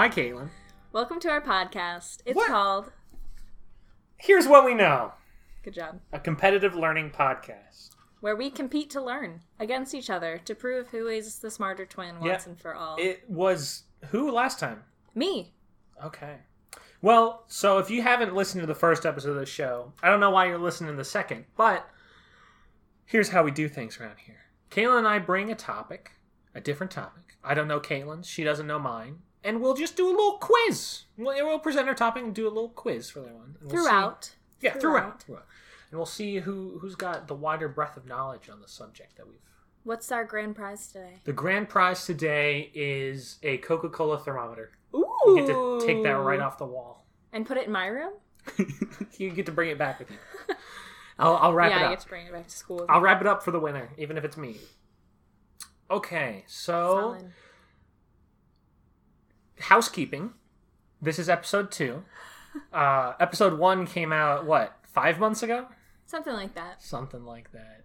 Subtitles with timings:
[0.00, 0.48] Hi, Caitlin.
[0.94, 2.22] Welcome to our podcast.
[2.24, 2.48] It's What?
[2.48, 2.90] called.
[4.16, 5.12] Here's what we know
[5.62, 6.00] Good job.
[6.10, 7.90] a competitive learning podcast.
[8.20, 12.14] Where we compete to learn against each other to prove who is the smarter twin
[12.22, 12.30] Yeah.
[12.32, 12.96] once and for all.
[12.98, 14.84] It was who last time?
[15.14, 15.52] Me.
[16.02, 16.38] Okay.
[17.02, 20.18] Well, so if you haven't listened to the first episode of the show, I don't
[20.20, 21.86] know why you're listening to the second, but
[23.04, 24.44] here's how we do things around here.
[24.70, 26.12] Caitlin and I bring a topic,
[26.54, 27.36] a different topic.
[27.44, 31.04] I don't know Caitlin's, she doesn't know mine, and we'll just do a little quiz.
[31.16, 33.56] We'll, we'll present our topic and do a little quiz for everyone.
[33.60, 34.34] And we'll see- Throughout.
[34.60, 35.22] yeah, throughout.
[35.22, 35.46] throughout.
[35.90, 39.26] And we'll see who who's got the wider breadth of knowledge on the subject that
[39.26, 39.40] we've.
[39.82, 41.20] What's our grand prize today?
[41.24, 44.72] The grand prize today is a Coca-Cola thermometer.
[44.94, 45.06] Ooh.
[45.26, 47.06] You get to take that right off the wall.
[47.32, 48.12] And put it in my room?
[49.18, 50.16] you get to bring it back with you.
[51.18, 51.82] I'll, I'll wrap yeah, it up.
[51.82, 52.86] Yeah, I get to bring it back to school.
[52.88, 54.56] I'll wrap it up for the winner, even if it's me.
[55.90, 57.32] Okay, so Solid.
[59.60, 60.32] Housekeeping.
[61.02, 62.04] This is episode two.
[62.72, 65.68] Uh, episode one came out what five months ago,
[66.06, 66.82] Something like that.
[66.82, 67.84] something like that.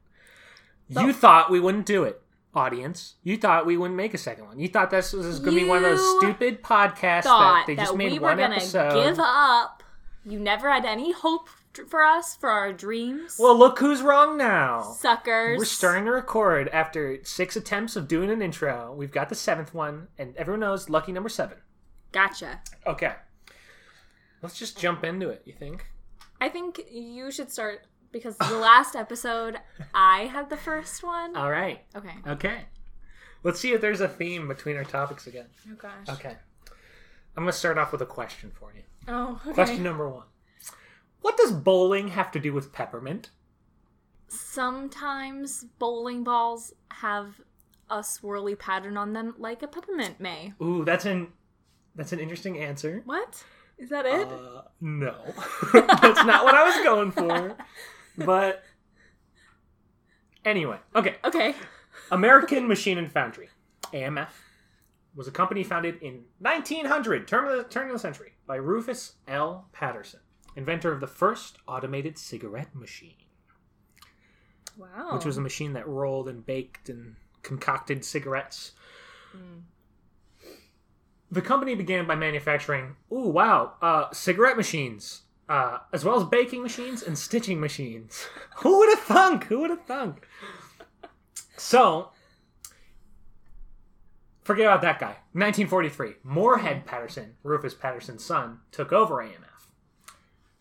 [0.92, 2.20] So- you thought we wouldn't do it,
[2.56, 3.14] audience.
[3.24, 4.60] You thought we wouldn't make a second one.
[4.60, 7.76] You thought this was going to be one of those stupid podcasts that Thought they
[7.76, 9.04] that, made we were one gonna episode.
[9.06, 9.84] give up.
[10.26, 11.48] You never had any hope
[11.90, 13.38] for us, for our dreams.
[13.40, 14.82] Well, look who's wrong now.
[14.82, 15.58] Suckers.
[15.58, 18.94] We're starting to record after six attempts of doing an intro.
[18.94, 21.58] We've got the seventh one, and everyone knows lucky number seven.
[22.12, 22.62] Gotcha.
[22.88, 23.14] Okay.
[24.42, 25.86] Let's just jump into it, you think?
[26.40, 29.58] I think you should start because the last episode
[29.94, 31.36] I had the first one.
[31.36, 31.82] All right.
[31.96, 32.14] Okay.
[32.28, 32.66] Okay.
[33.44, 35.48] Let's see if there's a theme between our topics again.
[35.72, 36.10] Oh gosh.
[36.10, 36.36] Okay.
[37.38, 38.84] I'm going to start off with a question for you.
[39.08, 39.54] Oh, okay.
[39.54, 40.24] Question number one
[41.26, 43.32] What does bowling have to do with peppermint?
[44.28, 47.42] Sometimes bowling balls have
[47.90, 50.54] a swirly pattern on them, like a peppermint may.
[50.62, 51.30] Ooh, that's an
[51.96, 53.02] that's an interesting answer.
[53.06, 53.44] What?
[53.80, 54.28] Is that it?
[54.28, 55.16] Uh, no,
[55.74, 57.58] that's not what I was going for.
[58.24, 58.64] But
[60.46, 61.16] anyway, okay.
[61.24, 61.56] okay.
[62.12, 63.50] American Machine and Foundry,
[63.92, 64.30] AMF,
[65.16, 69.14] was a company founded in 1900, turn of the, turn of the century, by Rufus
[69.28, 69.68] L.
[69.74, 70.22] Patterson,
[70.56, 73.16] inventor of the first automated cigarette machine,
[74.78, 75.12] Wow.
[75.14, 78.72] which was a machine that rolled and baked and concocted cigarettes.
[79.36, 79.62] Mm.
[81.32, 86.62] The company began by manufacturing, ooh, wow, uh, cigarette machines, uh, as well as baking
[86.64, 88.28] machines and stitching machines.
[88.58, 89.46] Who would have thunk?
[89.46, 90.28] Who would have thunk?
[91.58, 92.12] So,
[94.44, 95.18] forget about that guy.
[95.34, 99.55] 1943, Moorhead Patterson, Rufus Patterson's son, took over AMF.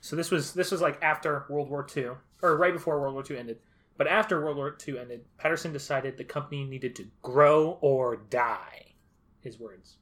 [0.05, 2.11] So this was this was like after World War II,
[2.43, 3.61] or right before World War II ended.
[3.97, 8.97] But after World War II ended, Patterson decided the company needed to grow or die.
[9.41, 9.97] His words.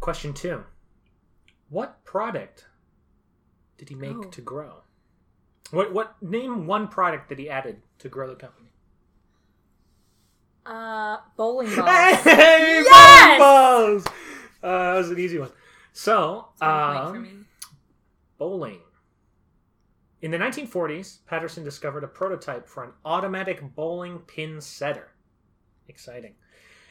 [0.00, 0.64] Question two.
[1.68, 2.66] What product
[3.78, 4.22] did he make Oh.
[4.24, 4.82] to grow?
[5.70, 8.72] What what name one product that he added to grow the company?
[10.66, 11.88] Uh, bowling balls.
[12.24, 13.38] Hey, Yes!
[13.38, 14.06] bowling balls!
[14.60, 15.52] Uh, that was an easy one.
[15.92, 16.66] So, point for
[17.16, 17.30] um, me.
[18.40, 18.80] Bowling.
[20.22, 25.12] In the 1940s, Patterson discovered a prototype for an automatic bowling pin setter.
[25.88, 26.34] Exciting.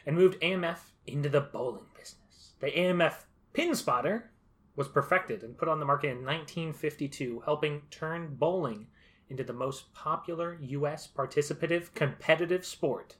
[0.06, 0.78] And moved AMF
[1.08, 2.54] into the bowling business.
[2.60, 3.24] The AMF
[3.54, 4.30] pin spotter
[4.76, 8.86] was perfected and put on the market in 1952, helping turn bowling
[9.28, 11.08] into the most popular U.S.
[11.08, 13.16] participative competitive sport,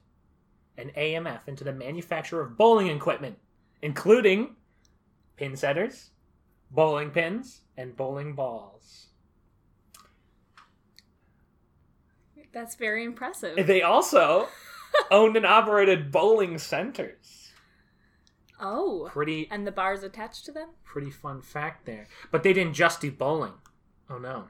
[0.78, 3.38] and AMF into the manufacture of bowling equipment,
[3.82, 4.54] including
[5.36, 6.10] pin setters,
[6.70, 9.06] bowling pins, and bowling balls.
[12.52, 13.66] That's very impressive.
[13.66, 14.48] They also
[15.10, 17.52] owned and operated bowling centers.
[18.60, 19.08] Oh.
[19.10, 20.70] Pretty And the bars attached to them?
[20.84, 22.08] pretty fun fact there.
[22.32, 23.52] But they didn't just do bowling.
[24.08, 24.48] Oh no.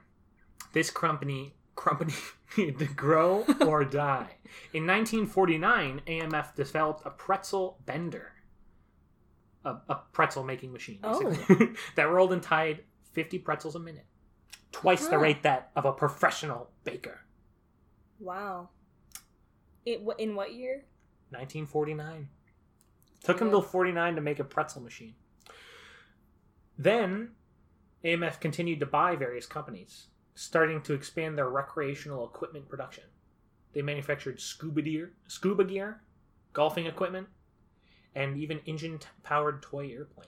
[0.72, 2.14] This company company
[2.56, 4.36] needed to grow or die.
[4.72, 8.32] In 1949, AMF developed a pretzel bender.
[9.64, 11.38] A, a pretzel making machine, basically.
[11.50, 11.74] Oh.
[11.96, 14.06] that rolled and tied 50 pretzels a minute.
[14.72, 17.20] Twice the rate that of a professional baker.
[18.18, 18.70] Wow.
[19.84, 20.84] It in what year?
[21.30, 22.28] 1949.
[23.22, 23.52] Took him good.
[23.52, 25.14] till 49 to make a pretzel machine.
[26.78, 27.32] Then
[28.04, 33.04] AMF continued to buy various companies, starting to expand their recreational equipment production.
[33.74, 36.02] They manufactured scuba gear, scuba gear,
[36.52, 37.28] golfing equipment,
[38.14, 40.26] and even engine-powered toy airplanes.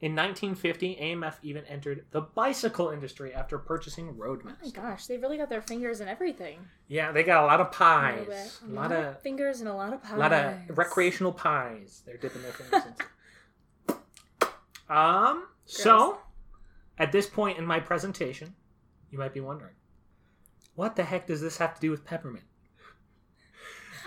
[0.00, 4.54] In 1950, AMF even entered the bicycle industry after purchasing Roadmaster.
[4.62, 6.60] Oh my gosh, they really got their fingers in everything.
[6.86, 8.60] Yeah, they got a lot of A pies, bit.
[8.70, 10.12] a lot of fingers and a lot of pies.
[10.12, 12.02] a lot of recreational pies.
[12.06, 13.04] They're dipping their fingers into.
[14.88, 15.48] Um.
[15.66, 16.18] So,
[16.96, 18.54] at this point in my presentation,
[19.10, 19.74] you might be wondering,
[20.76, 22.46] what the heck does this have to do with peppermint?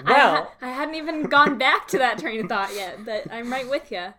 [0.05, 3.03] I, Well, ha- I hadn't even gone back to that train of thought yet.
[3.05, 4.13] but I'm right with you.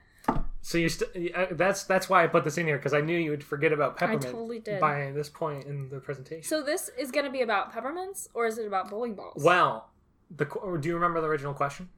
[0.60, 3.18] so you st- uh, that's that's why I put this in here because I knew
[3.18, 4.80] you would forget about peppermint totally did.
[4.80, 6.44] by this point in the presentation.
[6.48, 9.42] So this is going to be about peppermints, or is it about bowling balls?
[9.44, 9.90] well,
[10.34, 10.44] the
[10.80, 11.88] do you remember the original question?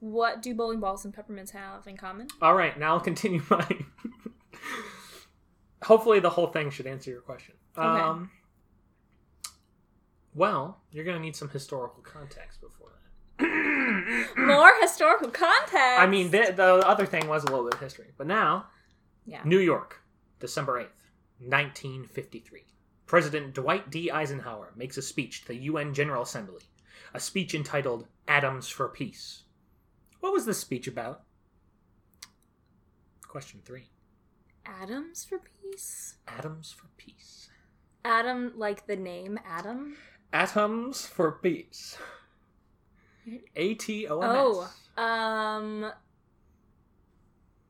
[0.00, 2.28] What do bowling balls and peppermints have in common?
[2.42, 3.66] All right, now I'll continue my.
[5.82, 7.54] Hopefully, the whole thing should answer your question.
[7.76, 7.86] Okay.
[8.02, 8.30] Um,
[10.34, 12.83] well, you're going to need some historical context before.
[14.36, 16.00] More historical context.
[16.00, 18.66] I mean, the, the other thing was a little bit of history, but now,
[19.26, 19.40] yeah.
[19.44, 20.02] New York,
[20.40, 21.10] December eighth,
[21.40, 22.66] nineteen fifty-three.
[23.06, 24.10] President Dwight D.
[24.10, 26.62] Eisenhower makes a speech to the UN General Assembly,
[27.12, 29.42] a speech entitled "Atoms for Peace."
[30.20, 31.22] What was this speech about?
[33.28, 33.90] Question three.
[34.64, 36.16] Atoms for peace.
[36.26, 37.50] Atoms for Peace.
[38.04, 39.96] Atom, like the name Adam.
[40.32, 41.98] Atoms for Peace.
[43.56, 44.36] A T O M S.
[44.96, 45.92] Oh, um,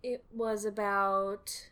[0.02, 1.68] it was about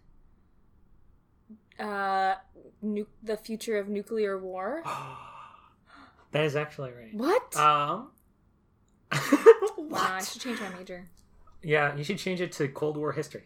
[1.78, 2.34] uh,
[2.80, 4.82] nu- the future of nuclear war.
[6.32, 7.14] that is actually right.
[7.14, 7.56] What?
[7.56, 8.10] Um.
[9.76, 11.08] wow, I should change my major.
[11.62, 13.44] Yeah, you should change it to Cold War history.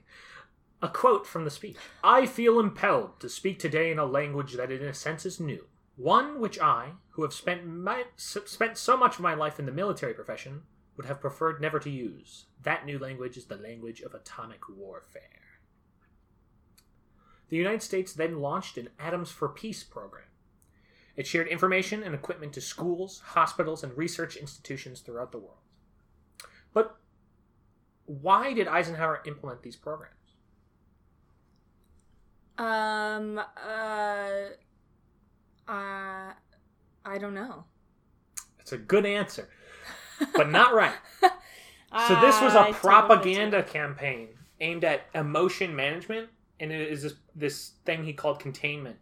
[0.82, 4.70] A quote from the speech I feel impelled to speak today in a language that,
[4.70, 5.66] in a sense, is new.
[5.96, 9.72] One which I, who have spent, my, spent so much of my life in the
[9.72, 10.60] military profession,
[10.98, 12.44] would have preferred never to use.
[12.62, 15.22] That new language is the language of atomic warfare.
[17.48, 20.26] The United States then launched an Atoms for Peace program.
[21.16, 25.62] It shared information and equipment to schools, hospitals, and research institutions throughout the world.
[26.74, 26.98] But
[28.04, 30.12] why did Eisenhower implement these programs?
[32.58, 34.48] Um, uh,
[35.66, 36.32] uh,
[37.06, 37.64] I don't know.
[38.60, 39.48] It's a good answer,
[40.34, 40.96] but not right.
[42.08, 44.28] So this was a I propaganda campaign
[44.60, 46.28] aimed at emotion management,
[46.60, 48.96] and it is this, this thing he called containment.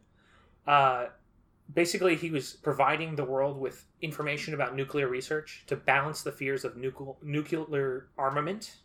[0.66, 1.06] Uh,
[1.72, 6.64] basically, he was providing the world with information about nuclear research to balance the fears
[6.64, 8.76] of nuclear nuclear armament.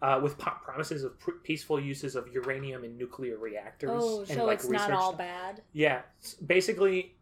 [0.00, 3.90] Uh, with po- promises of pr- peaceful uses of uranium in nuclear reactors.
[3.92, 5.18] Oh, and, so like, it's not all stuff.
[5.18, 5.62] bad.
[5.72, 6.02] Yeah,
[6.46, 7.16] basically,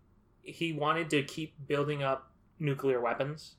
[0.46, 3.56] he wanted to keep building up nuclear weapons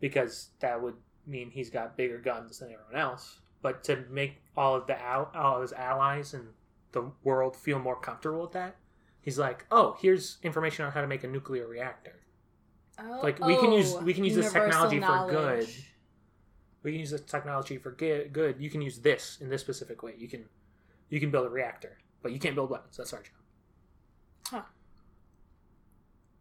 [0.00, 0.94] because that would
[1.26, 3.40] mean he's got bigger guns than everyone else.
[3.62, 6.48] But to make all of the all of his allies and
[6.92, 8.76] the world feel more comfortable with that,
[9.20, 12.20] he's like, "Oh, here's information on how to make a nuclear reactor.
[12.98, 15.68] Oh, Like we can use oh, we can use this universal technology for good.
[16.82, 18.32] We can use this technology for good.
[18.32, 18.60] Good.
[18.60, 20.14] You can use this in this specific way.
[20.16, 20.44] You can
[21.10, 22.96] you can build a reactor, but you can't build weapons.
[22.96, 23.32] That's our job."
[24.48, 24.62] Huh.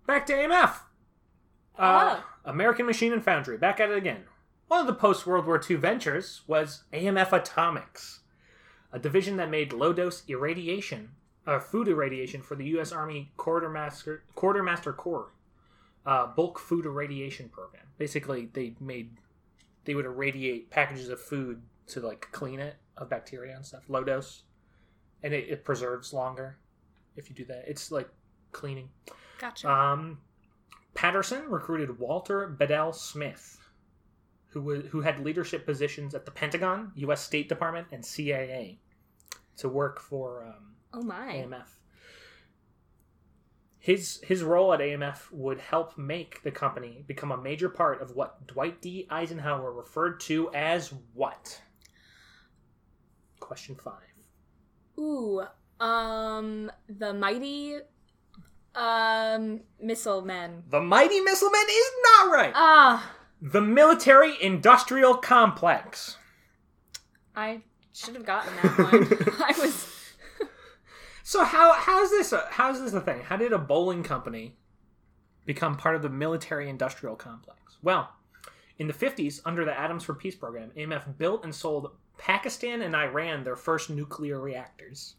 [0.07, 0.79] Back to AMF.
[1.77, 2.23] Uh, Oh.
[2.45, 3.57] American Machine and Foundry.
[3.57, 4.23] Back at it again.
[4.67, 8.21] One of the post World War II ventures was AMF Atomics,
[8.91, 11.11] a division that made low dose irradiation,
[11.45, 12.91] uh, food irradiation for the U.S.
[12.91, 15.31] Army Quartermaster Quartermaster Corps
[16.05, 17.83] uh, bulk food irradiation program.
[17.97, 19.17] Basically, they made
[19.85, 23.83] they would irradiate packages of food to like clean it of bacteria and stuff.
[23.87, 24.43] Low dose,
[25.23, 26.57] and it, it preserves longer
[27.15, 27.65] if you do that.
[27.67, 28.09] It's like
[28.51, 28.89] cleaning.
[29.39, 29.69] Gotcha.
[29.69, 30.19] Um,
[30.93, 33.59] Patterson recruited Walter Bedell Smith,
[34.49, 37.21] who was, who had leadership positions at the Pentagon, U.S.
[37.21, 38.79] State Department, and CIA,
[39.57, 41.33] to work for um, oh my.
[41.33, 41.67] AMF.
[43.77, 48.15] His his role at AMF would help make the company become a major part of
[48.15, 49.05] what Dwight D.
[49.11, 51.61] Eisenhower referred to as what?
[53.39, 54.01] Question five.
[54.97, 55.43] Ooh,
[55.79, 57.75] um, the mighty,
[58.75, 60.63] um, missile men.
[60.69, 62.53] The mighty missile man is not right.
[62.55, 66.17] Ah, the military industrial complex.
[67.35, 67.61] I
[67.93, 69.35] should have gotten that one.
[69.43, 69.91] I was.
[71.27, 73.21] So how how's this a, how's this a thing?
[73.21, 74.57] How did a bowling company
[75.43, 77.77] become part of the military industrial complex?
[77.81, 78.11] Well,
[78.77, 82.95] in the 50s, under the Atoms for Peace program, AMF built and sold Pakistan and
[82.95, 85.15] Iran their first nuclear reactors.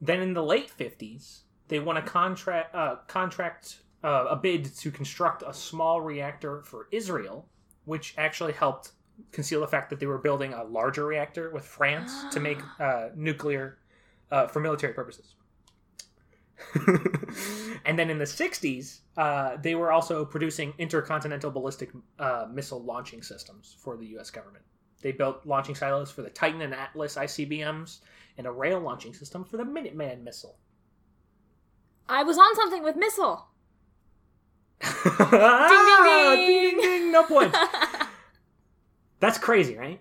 [0.00, 4.90] Then in the late 50s, they won a contract uh, contract uh, a bid to
[4.90, 7.48] construct a small reactor for Israel,
[7.86, 8.92] which actually helped
[9.30, 13.08] conceal the fact that they were building a larger reactor with France to make uh,
[13.16, 13.78] nuclear
[14.30, 15.34] uh, for military purposes.
[17.86, 23.22] and then in the 60s, uh, they were also producing intercontinental ballistic uh, missile launching
[23.22, 24.30] systems for the U.S.
[24.30, 24.64] government.
[25.00, 28.00] They built launching silos for the Titan and Atlas ICBMs
[28.36, 30.58] and a rail launching system for the Minuteman missile.
[32.12, 33.46] I was on something with missile.
[34.84, 37.56] Ah, ding, ding, ding, no points.
[39.20, 40.00] That's crazy, right?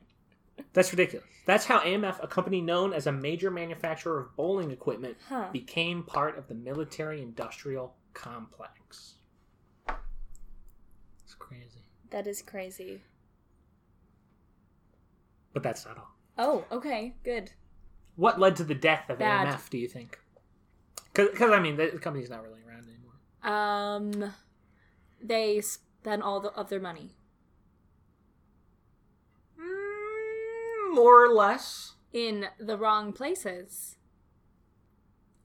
[0.73, 1.25] That's ridiculous.
[1.45, 5.47] That's how AMF, a company known as a major manufacturer of bowling equipment, Huh.
[5.53, 9.15] became part of the military industrial complex.
[11.23, 11.83] It's crazy.
[12.09, 13.01] That is crazy.
[15.53, 16.11] But that's not all.
[16.37, 17.51] Oh, okay, good.
[18.15, 19.47] What led to the death of Bad.
[19.47, 20.19] AMF, do you think?
[21.31, 23.13] Because, I mean, the company's not really around anymore.
[24.27, 24.33] Um,
[25.21, 27.15] they spent all the, of their money
[29.59, 31.93] Mm, more or less.
[32.13, 33.95] in the wrong places.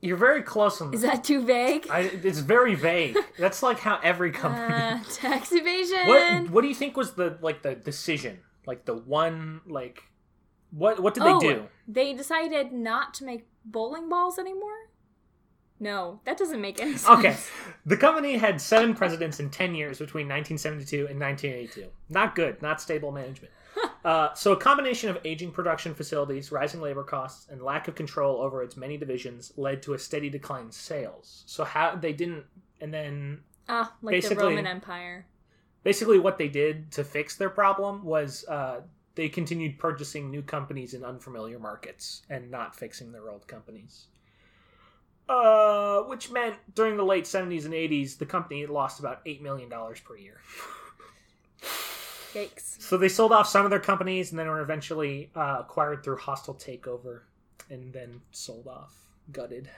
[0.01, 1.87] You're very close on Is that too vague?
[1.91, 3.17] I, it's very vague.
[3.39, 4.65] That's like how every company.
[4.65, 6.07] Uh, tax evasion.
[6.07, 8.41] what What do you think was the like the decision?
[8.67, 10.03] Like the one like
[10.71, 11.69] what what did Oh, they do?
[11.89, 14.91] They decided not to make bowling balls anymore.
[15.79, 17.19] No, that doesn't make any sense.
[17.19, 17.37] Okay,
[17.85, 21.89] the company had seven presidents in ten years between 1972 and 1982.
[22.09, 22.63] Not good.
[22.63, 23.53] Not stable management.
[24.07, 28.41] Uh, so a combination of aging production facilities, rising labor costs, and lack of control
[28.41, 31.43] over its many divisions led to a steady decline in sales.
[31.47, 32.45] So how they didn't,
[32.81, 35.27] and then Ah, like the Roman Empire.
[35.83, 38.81] basically what they did to fix their problem was uh,
[39.17, 44.07] they continued purchasing new companies in unfamiliar markets and not fixing their old companies.
[45.29, 49.69] Uh, which meant during the late 70s and 80s, the company lost about $8 million
[49.69, 50.41] per year.
[52.33, 52.81] Yikes.
[52.81, 56.19] So they sold off some of their companies and then were eventually uh, acquired through
[56.19, 57.23] hostile takeover
[57.71, 58.95] and then sold off,
[59.33, 59.69] gutted.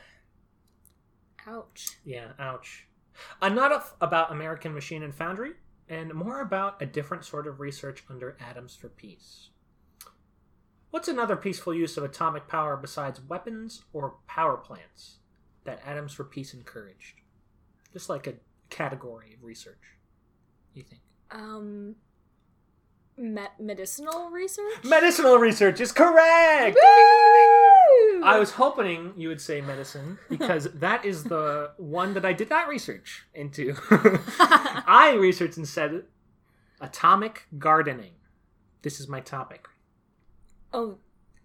[1.47, 1.97] Ouch.
[2.05, 2.87] Yeah, ouch.
[3.43, 5.52] Enough about American Machine and Foundry,
[5.88, 9.49] and more about a different sort of research under Atoms for Peace.
[10.90, 15.19] What's another peaceful use of atomic power besides weapons or power plants
[15.69, 17.21] that Atoms for Peace encouraged?
[17.93, 18.35] Just like a
[18.71, 19.97] category of research,
[20.73, 21.03] you think?
[21.31, 21.97] Um,
[23.19, 24.85] me- medicinal research.
[24.85, 26.77] Medicinal research is correct!
[26.77, 28.23] Woo!
[28.25, 32.49] I was hoping you would say medicine because that is the one that I did
[32.49, 33.75] not research into.
[34.41, 36.05] I researched instead
[36.81, 38.13] atomic gardening.
[38.83, 39.67] This is my topic.
[40.73, 40.99] Oh,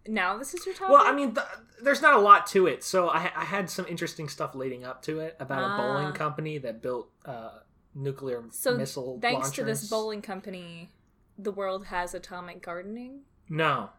[0.07, 0.93] now this is your topic.
[0.93, 1.45] Well, I mean, th-
[1.81, 2.83] there's not a lot to it.
[2.83, 5.77] So I, I had some interesting stuff leading up to it about a Ah.
[5.77, 7.59] bowling company that built uh,
[7.95, 10.89] nuclear so missile thanks to this bowling company,
[11.37, 13.21] the world has atomic gardening.
[13.49, 13.89] No.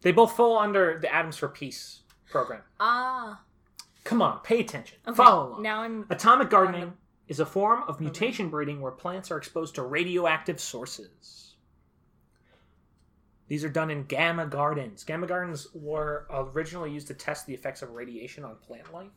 [0.00, 2.62] They both fall under the Atoms for Peace program.
[2.80, 3.40] Ah,
[4.04, 4.98] Come on, pay attention.
[5.06, 5.14] okay.
[5.16, 5.62] Follow along.
[5.62, 6.06] Now I'm.
[6.10, 6.94] Atomic gardening
[7.28, 11.51] is a form of mutation breeding where plants are exposed to radioactive sources.
[13.48, 15.04] These are done in gamma gardens.
[15.04, 19.10] Gamma gardens were originally used to test the effects of radiation on plant life,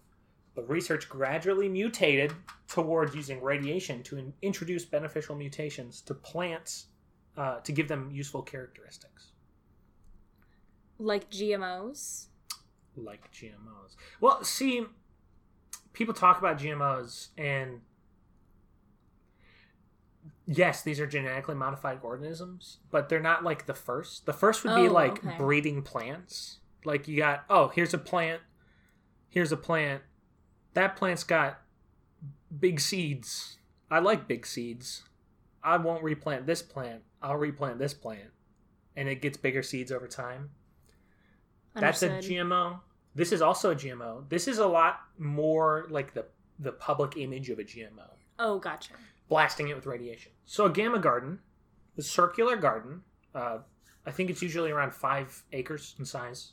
[0.55, 2.33] but research gradually mutated
[2.67, 6.87] towards using radiation to in- introduce beneficial mutations to plants
[7.37, 9.31] uh, to give them useful characteristics,
[10.99, 12.27] like GMOs.
[12.95, 13.95] like GMOs.
[14.21, 14.85] Well, see,
[15.93, 17.81] people talk about GMOs and
[20.47, 24.25] yes, these are genetically modified organisms, but they're not like the first.
[24.25, 25.37] The first would be Oh, like okay.
[25.37, 26.59] breeding plants.
[26.83, 28.41] Like you got, oh, here's a plant.
[29.29, 30.03] Here's a plant.
[30.73, 31.59] That plant's got
[32.57, 33.57] big seeds.
[33.89, 35.03] I like big seeds.
[35.63, 37.01] I won't replant this plant.
[37.21, 38.29] I'll replant this plant.
[38.95, 40.51] And it gets bigger seeds over time.
[41.73, 42.79] That's a GMO.
[43.15, 44.29] This is also a GMO.
[44.29, 46.25] This is a lot more like the
[46.59, 48.07] the public image of a GMO,
[48.39, 48.93] Oh, gotcha.
[49.29, 50.31] Blasting it with radiation.
[50.45, 51.39] So a gamma garden,
[51.97, 53.01] a circular garden.
[53.33, 53.59] Uh,
[54.05, 56.51] I think it's usually around five acres in size.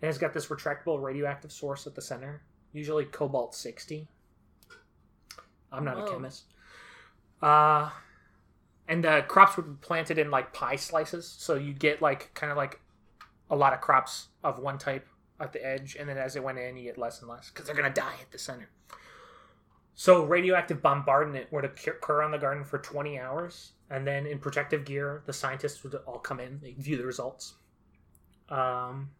[0.00, 2.42] And It has got this retractable radioactive source at the center,
[2.72, 4.08] usually cobalt sixty.
[5.70, 6.44] I'm not a chemist.
[7.40, 7.90] Uh,
[8.88, 12.50] and the crops would be planted in like pie slices, so you'd get like kind
[12.50, 12.80] of like
[13.50, 15.06] a lot of crops of one type
[15.40, 17.66] at the edge, and then as it went in, you get less and less because
[17.66, 18.68] they're gonna die at the center.
[19.94, 24.84] So radioactive bombardment would occur on the garden for 20 hours, and then in protective
[24.84, 27.54] gear, the scientists would all come in, they view the results.
[28.48, 29.10] Um,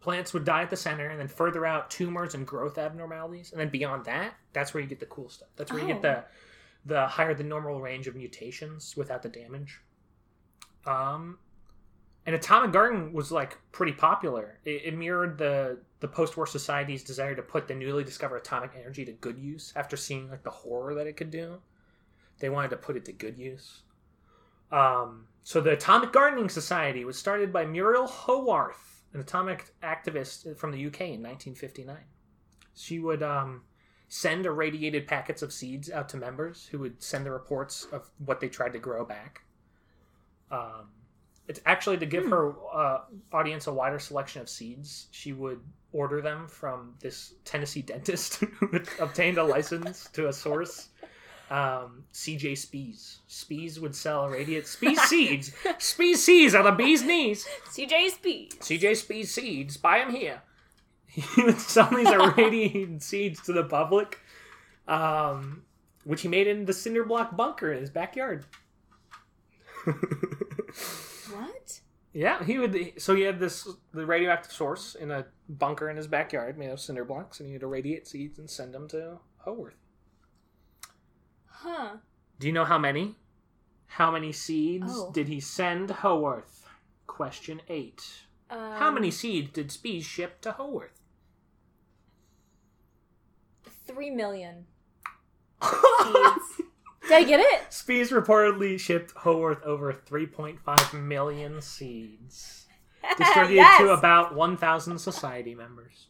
[0.00, 3.60] plants would die at the center, and then further out, tumors and growth abnormalities, and
[3.60, 5.48] then beyond that, that's where you get the cool stuff.
[5.56, 5.92] That's where you Oh.
[5.92, 6.24] get the
[6.84, 9.82] the higher than normal range of mutations without the damage.
[10.86, 11.38] Um,
[12.28, 14.58] and Atomic Garden was like pretty popular.
[14.66, 19.06] It, it mirrored the the post-war society's desire to put the newly discovered atomic energy
[19.06, 21.62] to good use after seeing like the horror that it could do.
[22.38, 23.80] They wanted to put it to good use.
[24.70, 30.70] Um, so the Atomic Gardening Society was started by Muriel Howarth, an atomic activist from
[30.70, 31.96] the UK in 1959.
[32.74, 33.62] She would um,
[34.08, 38.38] send irradiated packets of seeds out to members who would send the reports of what
[38.40, 39.44] they tried to grow back.
[40.50, 40.90] Um,
[41.48, 43.00] it's actually to give her uh,
[43.32, 45.08] audience a wider selection of seeds.
[45.10, 45.60] She would
[45.92, 50.90] order them from this Tennessee dentist who obtained a license to a source.
[51.50, 53.20] Um, CJ Speas.
[53.26, 55.52] Speas would sell irradiate Spees seeds.
[55.78, 57.46] Spees seeds are the bee's knees.
[57.70, 58.50] CJ Speed.
[58.60, 59.78] CJ Speed seeds.
[59.78, 60.42] Buy them here.
[61.06, 64.20] He would sell these irradiated seeds to the public,
[64.86, 65.62] um,
[66.04, 68.44] which he made in the cinder block bunker in his backyard.
[71.32, 71.80] What?
[72.12, 73.00] Yeah, he would.
[73.00, 76.80] So he had this the radioactive source in a bunker in his backyard made of
[76.80, 79.76] cinder blocks, and he would irradiate seeds and send them to Howarth.
[81.46, 81.96] Huh.
[82.38, 83.16] Do you know how many?
[83.86, 85.10] How many seeds Oh.
[85.12, 86.66] did he send Howarth?
[87.06, 88.02] Question eight.
[88.50, 91.00] Um, How many seeds did Speas ship to Howarth?
[93.86, 94.66] Three million
[95.62, 96.62] seeds.
[97.08, 97.70] Did I get it?
[97.70, 102.66] Speas reportedly shipped Howarth over 3.5 million seeds,
[103.16, 103.80] distributed yes!
[103.80, 106.06] to about 1,000 society members.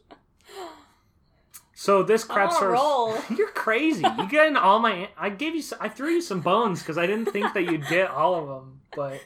[1.73, 4.03] So this a crowdsource, you're crazy.
[4.17, 5.09] You getting all my?
[5.17, 8.09] I gave you, I threw you some bones because I didn't think that you'd get
[8.09, 9.21] all of them, but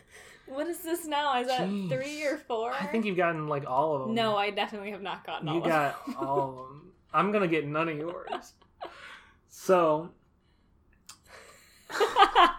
[0.46, 1.40] What is this now?
[1.42, 1.90] Is that Jeez.
[1.90, 2.72] three or four?
[2.72, 4.14] I think you've gotten like all of them.
[4.14, 5.72] No, I definitely have not gotten all of them.
[5.72, 6.92] you got all of them.
[7.12, 8.54] I'm gonna get none of yours.
[9.50, 10.12] So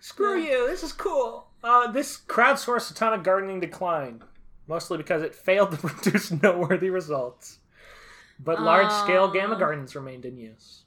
[0.00, 0.66] Screw you.
[0.66, 1.48] This is cool.
[1.62, 4.22] Uh, this crowdsourced atomic gardening declined,
[4.66, 7.58] mostly because it failed to produce noteworthy results.
[8.42, 9.32] But large-scale Aw.
[9.32, 10.84] gamma gardens remained in use.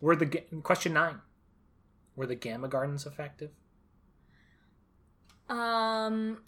[0.00, 1.20] Were the ga- question nine?
[2.16, 3.50] Were the gamma gardens effective?
[5.48, 6.38] Um,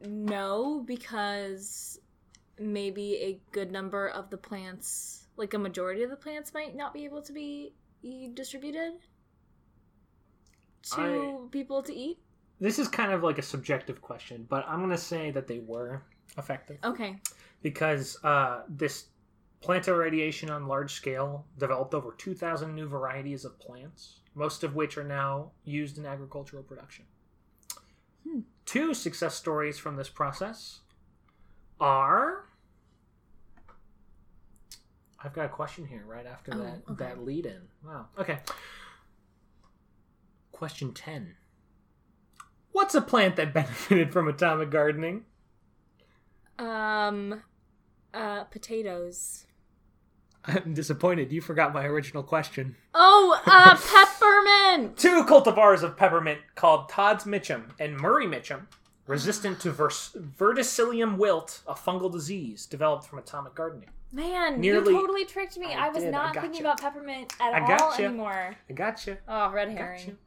[0.00, 1.98] no, because
[2.58, 6.94] maybe a good number of the plants, like a majority of the plants, might not
[6.94, 8.92] be able to be e- distributed
[10.94, 12.18] to people to eat.
[12.60, 16.02] This is kind of like a subjective question, but I'm gonna say that they were
[16.38, 16.78] effective.
[16.84, 17.16] Okay.
[17.62, 19.06] because uh, this
[19.60, 24.96] plant irradiation on large scale developed over 2,000 new varieties of plants, most of which
[24.96, 27.04] are now used in agricultural production.
[28.26, 28.40] Hmm.
[28.64, 30.80] Two success stories from this process
[31.80, 32.44] are.
[35.22, 37.04] I've got a question here right after Oh, that okay.
[37.04, 37.60] that lead in.
[37.84, 38.06] Wow.
[38.18, 38.38] Okay.
[40.52, 41.34] Question 10.
[42.72, 45.24] What's a plant that benefited from atomic gardening?
[46.58, 47.42] Um,
[48.12, 49.46] uh, potatoes.
[50.44, 51.32] I'm disappointed.
[51.32, 52.76] You forgot my original question.
[52.94, 53.76] Oh, uh,
[54.78, 54.96] peppermint.
[54.96, 58.68] Two cultivars of peppermint called Todd's Mitcham and Murray Mitcham,
[59.06, 63.90] resistant to vers- verticillium wilt, a fungal disease developed from atomic gardening.
[64.12, 65.72] Man, Nearly- you totally tricked me.
[65.72, 66.46] I I, was did, I not gotcha.
[66.46, 68.56] thinking about peppermint at I all anymore.
[68.68, 69.18] I gotcha.
[69.28, 70.18] Oh, red herring.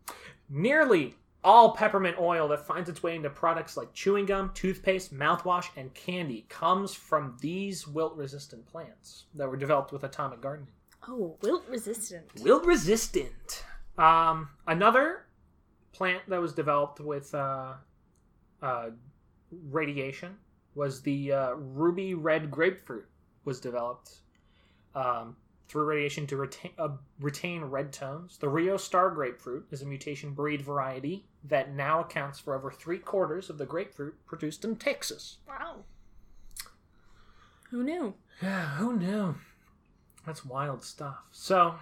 [0.49, 5.65] Nearly all peppermint oil that finds its way into products like chewing gum, toothpaste, mouthwash,
[5.75, 10.71] and candy comes from these wilt resistant plants that were developed with atomic gardening.
[11.07, 12.23] Oh, wilt resistant.
[12.41, 13.65] Wilt resistant.
[13.97, 15.25] Um, another
[15.91, 17.73] plant that was developed with uh,
[18.61, 18.89] uh,
[19.69, 20.37] radiation
[20.75, 23.05] was the uh, ruby red grapefruit.
[23.45, 24.17] Was developed
[24.95, 25.35] um,
[25.67, 28.37] through radiation to retain, uh, retain red tones.
[28.37, 32.99] The Rio Star grapefruit is a mutation breed variety that now accounts for over three
[32.99, 35.37] quarters of the grapefruit produced in Texas.
[35.47, 35.83] Wow.
[37.71, 38.13] Who knew?
[38.41, 39.35] Yeah, who knew?
[40.25, 41.17] That's wild stuff.
[41.31, 41.75] So,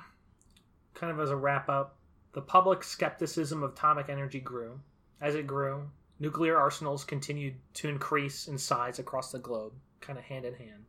[0.93, 1.97] kind of as a wrap up,
[2.34, 4.80] the public skepticism of atomic energy grew.
[5.19, 10.26] As it grew, nuclear arsenals continued to increase in size across the globe, kind of
[10.26, 10.86] hand in hand.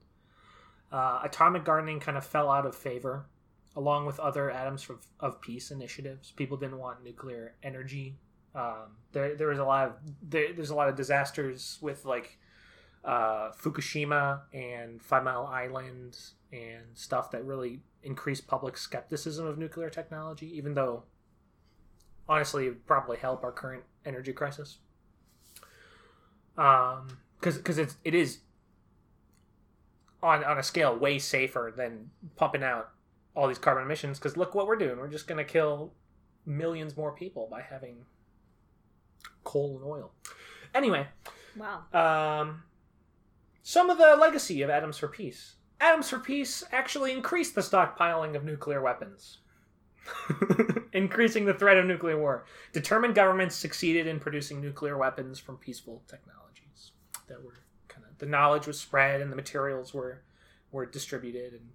[0.93, 3.25] Uh, atomic gardening kind of fell out of favor,
[3.75, 6.33] along with other atoms of, of peace initiatives.
[6.33, 8.19] People didn't want nuclear energy.
[8.55, 12.39] Um, there, there was a lot of there, there's a lot of disasters with like
[13.05, 16.19] uh, Fukushima and Five Mile Island
[16.53, 21.05] and stuff that really increased public skepticism of nuclear technology, even though
[22.29, 24.79] honestly it would probably help our current energy crisis.
[26.59, 28.41] Um, because because it is
[30.23, 32.91] on on a scale way safer than pumping out
[33.35, 34.19] all these carbon emissions.
[34.19, 35.93] Because look what we're doing, we're just gonna kill
[36.47, 38.05] millions more people by having
[39.45, 40.13] coal and oil.
[40.75, 41.07] Anyway,
[41.57, 41.85] Wow.
[41.93, 42.63] um,
[43.63, 45.57] some of the legacy of Atoms for Peace.
[45.81, 49.39] Atoms for Peace actually increased the stockpiling of nuclear weapons.
[50.93, 52.45] Increasing the threat of nuclear war.
[52.73, 56.93] Determined governments succeeded in producing nuclear weapons from peaceful technologies
[57.29, 57.62] that were kind of
[58.23, 60.23] the knowledge was spread and the materials were
[60.71, 61.71] were distributed and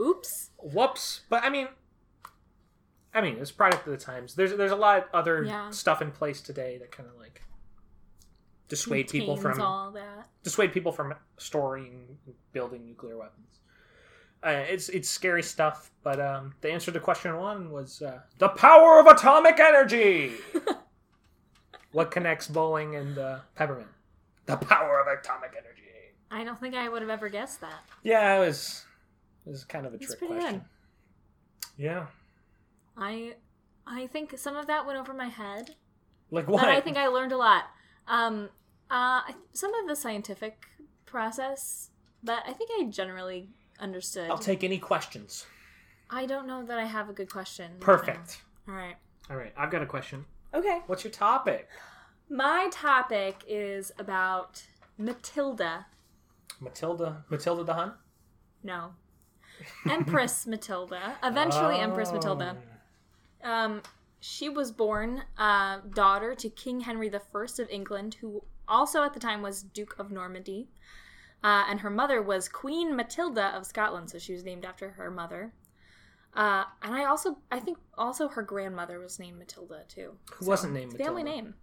[0.00, 0.50] Oops.
[0.56, 1.20] whoops.
[1.28, 1.68] But I mean,
[3.12, 4.34] I mean, it's product of the times.
[4.34, 5.68] There's there's a lot of other Yeah.
[5.68, 7.42] stuff in place today that kind of like
[8.68, 10.28] dissuade people from all that.
[10.42, 12.16] dissuade people from storing
[12.52, 13.60] building nuclear weapons.
[14.42, 18.48] Uh, it's it's scary stuff, but um, the answer to question one was uh, the
[18.48, 20.32] power of atomic energy.
[21.92, 23.88] what connects bowling and uh, peppermint?
[24.46, 25.82] The power of atomic energy.
[26.30, 27.82] I don't think I would have ever guessed that.
[28.02, 28.84] Yeah, it was
[29.46, 30.64] it was kind of a It's trick question.
[31.76, 32.06] Yeah,
[32.96, 33.34] I
[33.86, 35.74] I think some of that went over my head,
[36.30, 36.60] like what?
[36.60, 37.64] but I think I learned a lot.
[38.06, 38.48] Um,
[38.90, 40.66] uh, some of the scientific
[41.06, 41.90] process,
[42.22, 44.30] but I think I generally understood.
[44.30, 45.46] I'll take any questions.
[46.10, 47.72] I don't know that I have a good question.
[47.80, 48.42] Perfect.
[48.68, 48.96] All right.
[49.30, 50.24] All right, I've got a question.
[50.52, 50.80] Okay.
[50.86, 51.68] What's your topic?
[52.28, 54.62] My topic is about
[55.00, 55.86] Matilda.
[56.60, 57.24] Matilda.
[57.30, 57.94] Matilda the Hun.
[58.62, 58.90] No.
[59.88, 61.16] Empress Matilda.
[61.24, 62.56] Eventually, Empress Matilda.
[63.44, 63.50] Oh.
[63.50, 63.82] Um,
[64.20, 69.20] she was born uh, daughter to King Henry I of England, who also at the
[69.20, 70.68] time was Duke of Normandy.
[71.42, 75.10] Uh, and her mother was Queen Matilda of Scotland, so she was named after her
[75.10, 75.54] mother.
[76.34, 80.12] Uh, and I also, I think, also her grandmother was named Matilda too.
[80.34, 81.42] Who wasn't named It's a Family Matilda?
[81.42, 81.54] name.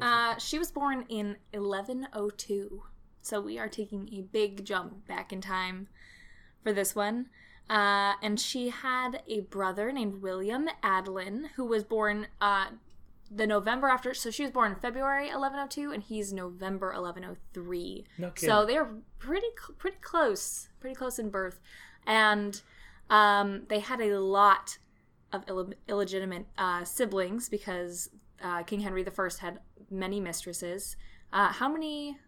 [0.00, 2.82] Uh, she was born in 1102.
[3.22, 5.88] So we are taking a big jump back in time
[6.62, 7.26] for this one.
[7.68, 12.66] Uh, and she had a brother named William Adelin, who was born uh,
[13.30, 14.12] the November after.
[14.14, 18.04] So she was born February 1102, and he's November 1103.
[18.18, 18.48] No kidding.
[18.48, 19.46] So they're pretty
[19.78, 21.60] pretty close, pretty close in birth,
[22.06, 22.60] and
[23.08, 24.78] um, they had a lot
[25.32, 28.10] of Ill- illegitimate uh, siblings because
[28.42, 29.58] uh, King Henry I had
[29.90, 30.96] many mistresses.
[31.32, 32.18] Uh, how many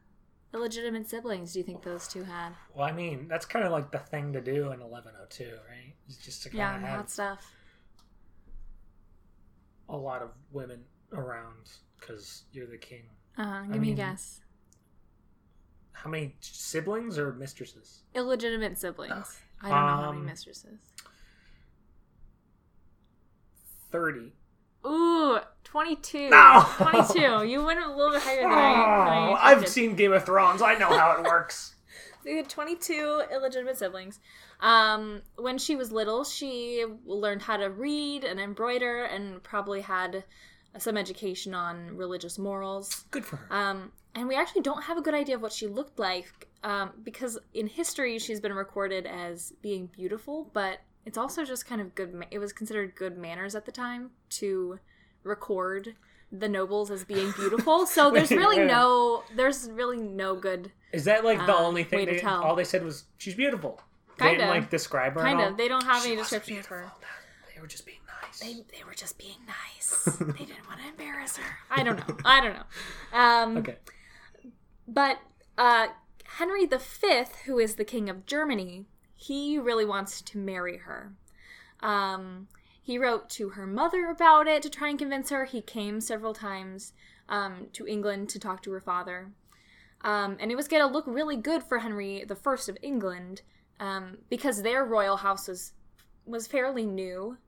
[0.54, 2.52] illegitimate siblings do you think those two had?
[2.74, 5.94] Well, I mean, that's kind of like the thing to do in 1102, right?
[6.06, 7.52] It's just to kind Yeah, of have hot stuff.
[9.88, 13.04] a lot of women around because you're the king.
[13.36, 14.40] Uh, give I me mean- a guess.
[15.94, 18.02] How many siblings or mistresses?
[18.14, 19.40] Illegitimate siblings.
[19.62, 20.80] I don't know how many Um, mistresses.
[23.90, 24.32] 30.
[24.86, 26.30] Ooh, 22.
[26.30, 26.66] No!
[26.76, 27.44] 22.
[27.44, 30.24] You went a little bit higher than I, than I Oh, I've seen Game of
[30.24, 30.62] Thrones.
[30.62, 31.74] I know how it works.
[32.24, 34.20] They had 22 illegitimate siblings.
[34.60, 40.22] Um, when she was little, she learned how to read and embroider and probably had
[40.78, 43.06] some education on religious morals.
[43.10, 43.46] Good for her.
[43.50, 46.92] Um, and we actually don't have a good idea of what she looked like um,
[47.02, 51.94] because in history she's been recorded as being beautiful, but it's also just kind of
[51.94, 52.14] good.
[52.14, 54.78] Ma- it was considered good manners at the time to
[55.22, 55.94] record
[56.30, 57.86] the nobles as being beautiful.
[57.86, 58.66] So there's Wait, really wait.
[58.68, 60.72] no, there's really no good.
[60.92, 62.06] Is that like the uh, only thing?
[62.06, 62.42] to They, tell.
[62.42, 63.80] all they said was she's beautiful.
[64.18, 64.54] They didn't Kinda.
[64.54, 65.20] like describe her.
[65.20, 65.56] Kind of.
[65.56, 66.76] They don't have She any wasn't description of her.
[66.80, 66.98] beautiful.
[67.54, 68.40] They were just being nice.
[68.40, 70.04] They, they were just being nice.
[70.20, 71.56] they didn't want to embarrass her.
[71.70, 72.16] I don't know.
[72.24, 73.18] I don't know.
[73.18, 73.76] Um, okay.
[74.86, 75.18] But
[75.58, 75.88] uh,
[76.38, 76.76] Henry V,
[77.46, 78.86] who is the king of Germany,
[79.22, 81.12] he really wants to marry her.
[81.80, 82.48] Um,
[82.82, 85.44] he wrote to her mother about it to try and convince her.
[85.44, 86.92] He came several times
[87.28, 89.30] um, to England to talk to her father.
[90.00, 93.42] Um, and it was going to look really good for Henry I of England
[93.78, 95.72] um, because their royal house was,
[96.26, 97.38] was fairly new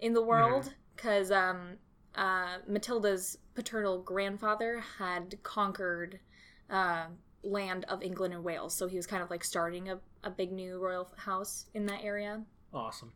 [0.00, 1.78] in the world because um,
[2.14, 6.20] uh, Matilda's paternal grandfather had conquered
[6.68, 7.06] uh,
[7.42, 8.74] land of England and Wales.
[8.74, 12.02] So he was kind of like starting a, a big new royal house in that
[12.02, 12.42] area.
[12.72, 13.12] Awesome.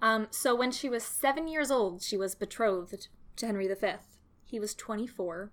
[0.00, 3.86] Um, so when she was seven years old, she was betrothed to Henry V.
[4.44, 5.50] He was 24.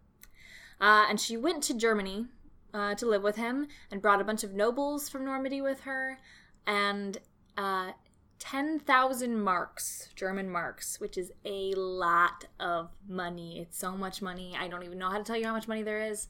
[0.82, 2.26] Uh, and she went to Germany
[2.74, 6.20] uh, to live with him and brought a bunch of nobles from Normandy with her
[6.66, 7.18] and
[7.58, 7.92] uh,
[8.40, 13.60] 10,000 marks, German marks, which is a lot of money.
[13.60, 14.56] It's so much money.
[14.58, 16.28] I don't even know how to tell you how much money there is.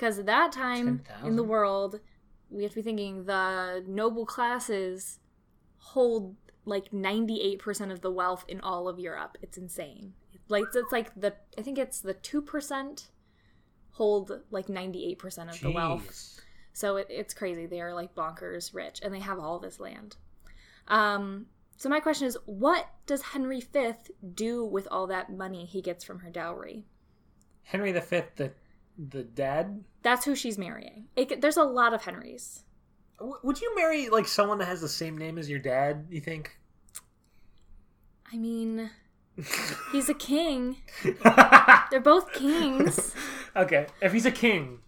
[0.00, 2.00] Because at that time in the world,
[2.48, 5.18] we have to be thinking the noble classes
[5.76, 9.36] hold like 98% of the wealth in all of Europe.
[9.42, 10.14] It's insane.
[10.48, 13.08] Like it's like the I think it's the 2%
[13.90, 16.40] hold like 98% of the wealth.
[16.72, 17.66] So it, it's crazy.
[17.66, 20.16] They are like bonkers rich and they have all this land.
[20.88, 21.44] Um
[21.76, 23.92] so my question is what does Henry V
[24.32, 26.86] do with all that money he gets from her dowry?
[27.64, 28.52] Henry V, the
[29.08, 29.84] the dad.
[30.02, 31.06] That's who she's marrying.
[31.16, 32.64] It, there's a lot of Henrys.
[33.18, 36.06] W- Would you marry like someone that has the same name as your dad?
[36.10, 36.56] You think?
[38.32, 38.90] I mean,
[39.92, 40.76] he's a king.
[41.90, 43.14] They're both kings.
[43.56, 44.78] okay, if he's a king,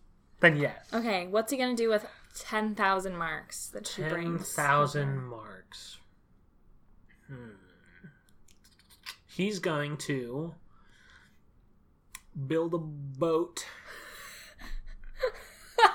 [0.41, 0.77] then yes.
[0.93, 2.07] Okay, what's he gonna do with
[2.39, 4.53] ten thousand marks that she Ten brings?
[4.55, 5.99] thousand marks.
[7.29, 7.51] Hmm.
[9.27, 10.55] He's going to
[12.47, 13.65] build a boat.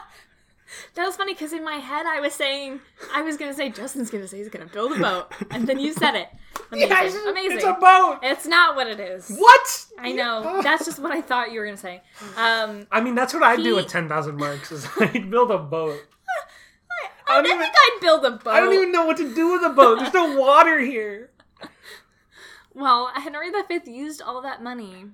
[0.96, 2.80] That was funny because in my head I was saying
[3.14, 5.94] I was gonna say Justin's gonna say he's gonna build a boat, and then you
[5.94, 6.28] said it.
[6.72, 7.58] Amazing, Yes, amazing.
[7.58, 8.20] It's a boat.
[8.24, 9.30] It's not what it is.
[9.30, 9.86] What?
[10.00, 10.60] I know.
[10.64, 12.02] That's just what I thought you were gonna say.
[12.36, 14.72] Um, I mean, that's what I'd do with ten thousand marks.
[14.72, 16.00] Is I'd build a boat.
[17.30, 18.48] I, don't don't even- think I'd build a boat.
[18.54, 20.00] I don't even know what to do with a boat.
[20.00, 21.30] There's no water here.
[22.74, 25.06] Well, Henry V used all that money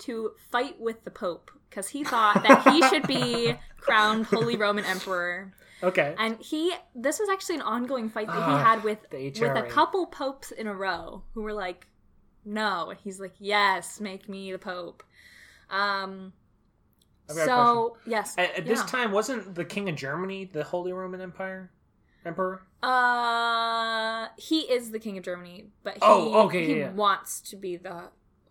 [0.00, 4.84] to fight with the Pope because he thought that he should be crowned Holy Roman
[4.84, 5.52] Emperor.
[5.82, 6.14] Okay.
[6.18, 9.66] And he, this was actually an ongoing fight that he Ah, had with with a
[9.68, 11.86] couple popes in a row who were like,
[12.44, 15.02] "No," and he's like, "Yes, make me the Pope."
[15.70, 16.32] Um.
[17.30, 20.64] I've got a So yes, At, at this time, wasn't the King of Germany the
[20.64, 21.70] Holy Roman Empire
[22.24, 22.62] emperor?
[22.82, 26.90] uh, he is the king of Germany, but he, Oh, okay, he yeah, yeah.
[26.92, 28.04] wants to be the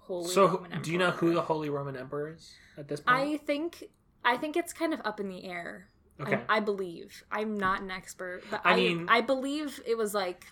[0.07, 0.83] Holy so, Roman Emperor.
[0.83, 3.17] do you know who the Holy Roman emperor is at this point?
[3.17, 3.83] I think
[4.23, 5.89] I think it's kind of up in the air.
[6.19, 6.39] Okay.
[6.49, 7.23] I, I believe.
[7.31, 10.45] I'm not an expert, but I I mean- I believe it was like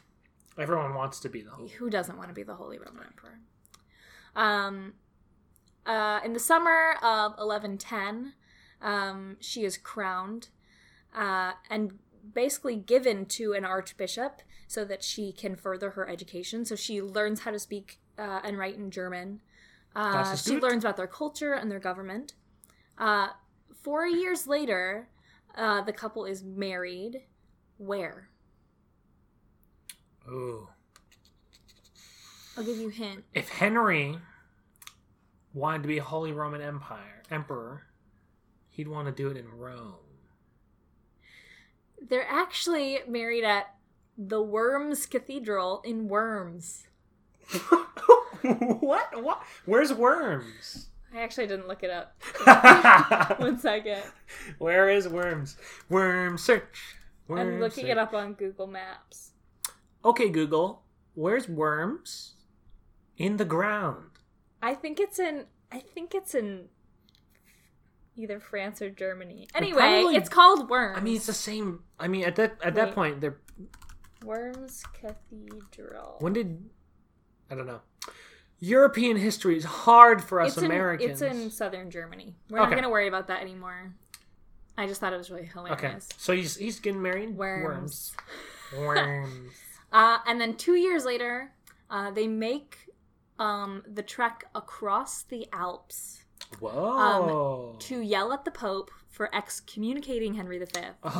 [0.57, 1.69] Everyone wants to be the Holy.
[1.69, 3.39] who doesn't want to be the Holy Roman Emperor?
[4.35, 4.93] Um,
[5.85, 8.33] uh, in the summer of 1110,
[8.81, 10.49] um, she is crowned
[11.15, 11.99] uh, and
[12.33, 16.65] basically given to an archbishop so that she can further her education.
[16.65, 19.41] So she learns how to speak uh, and write in German.
[19.95, 22.33] Uh, she learns about their culture and their government.
[22.97, 23.29] Uh,
[23.81, 25.07] four years later,
[25.55, 27.21] uh, the couple is married.
[27.77, 28.29] Where?
[30.29, 30.67] Ooh.
[32.57, 33.23] I'll give you a hint.
[33.33, 34.17] If Henry
[35.53, 37.83] wanted to be a Holy Roman Empire emperor,
[38.69, 39.95] he'd want to do it in Rome.
[42.01, 43.75] They're actually married at
[44.17, 46.87] the Worms Cathedral in Worms.
[48.79, 49.23] what?
[49.23, 49.43] What?
[49.65, 50.89] Where's Worms?
[51.13, 52.13] I actually didn't look it up.
[53.39, 54.03] One second.
[54.57, 55.55] Where is Worms?
[55.89, 56.95] Worm search.
[57.29, 57.91] I'm looking search.
[57.91, 59.31] it up on Google Maps.
[60.03, 60.83] Okay, Google.
[61.13, 62.33] Where's Worms?
[63.17, 64.09] In the ground.
[64.61, 65.45] I think it's in.
[65.71, 66.65] I think it's in
[68.17, 69.47] either France or Germany.
[69.55, 70.97] Anyway, probably- it's called Worms.
[70.97, 71.83] I mean, it's the same.
[71.99, 73.39] I mean, at that at that point, they're
[74.23, 76.17] Worms Cathedral.
[76.19, 76.69] when did
[77.49, 77.81] I don't know.
[78.59, 81.21] European history is hard for us it's in, Americans.
[81.21, 82.35] It's in southern Germany.
[82.49, 82.75] We're not Okay.
[82.75, 83.93] going to worry about that anymore.
[84.77, 85.73] I just thought it was really hilarious.
[85.77, 86.09] okay, hilarious.
[86.17, 87.35] so he's he's getting married.
[87.35, 88.13] Worms.
[88.77, 88.77] Worms.
[88.77, 89.51] Worms.
[89.91, 91.51] Uh, and then two years later,
[91.89, 92.77] uh, they make
[93.39, 96.23] um, the trek across the Alps
[96.59, 97.75] Whoa.
[97.79, 100.65] to yell at the Pope for excommunicating Henry V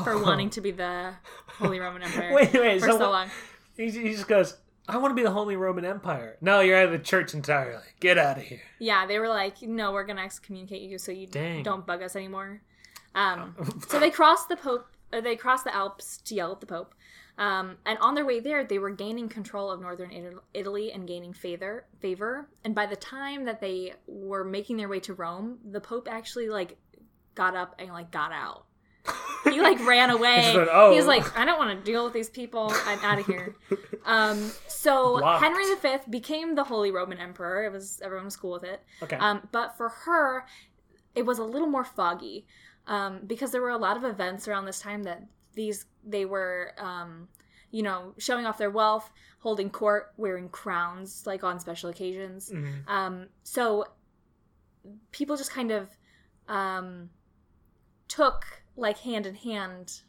[0.04, 0.24] for Oh.
[0.24, 1.14] wanting to be the
[1.48, 2.80] Holy Roman Emperor wait, wait.
[2.82, 3.30] for So, so what- long.
[3.78, 4.58] He, he just goes.
[4.88, 6.38] I want to be the Holy Roman Empire.
[6.42, 7.84] No, you're out of the church entirely.
[8.00, 8.62] Get out of here.
[8.80, 11.64] Yeah, they were like, no, we're going to excommunicate you so you Dang.
[11.64, 12.62] don't bug us anymore.
[13.16, 13.56] Um,
[13.88, 16.94] so they crossed the Pope, they crossed the Alps to yell at the Pope.
[17.38, 21.34] Um, and on their way there, they were gaining control of northern Italy and gaining
[21.34, 21.86] favor.
[22.00, 22.48] Favor.
[22.64, 26.48] And by the time that they were making their way to Rome, the Pope actually
[26.48, 26.78] like
[27.34, 28.66] got up and like got out.
[29.46, 30.42] He like ran away.
[30.42, 32.72] He said, "Oh." He's like, I don't want to deal with these people.
[32.86, 33.56] I'm out of here.
[34.08, 35.44] Um, so Blocked.
[35.44, 37.66] Henry V became the Holy Roman Emperor.
[37.66, 38.84] It was everyone was cool with it.
[39.02, 39.16] Okay.
[39.16, 40.46] Um, but for her,
[41.16, 42.46] it was a little more foggy
[42.86, 45.24] um, because there were a lot of events around this time that
[45.56, 47.30] these they were, um,
[47.72, 52.52] you know, showing off their wealth, holding court, wearing crowns like on special occasions.
[52.54, 52.88] Mhm.
[52.88, 53.86] Um, so
[55.12, 55.90] people just kind of
[56.48, 57.10] um,
[58.08, 60.02] took like hand in hand.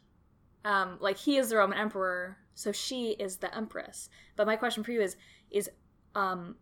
[0.65, 4.09] Um, like he is the Roman emperor, so she is the empress.
[4.35, 5.15] But my question for you is:
[5.49, 5.69] is
[6.15, 6.55] um,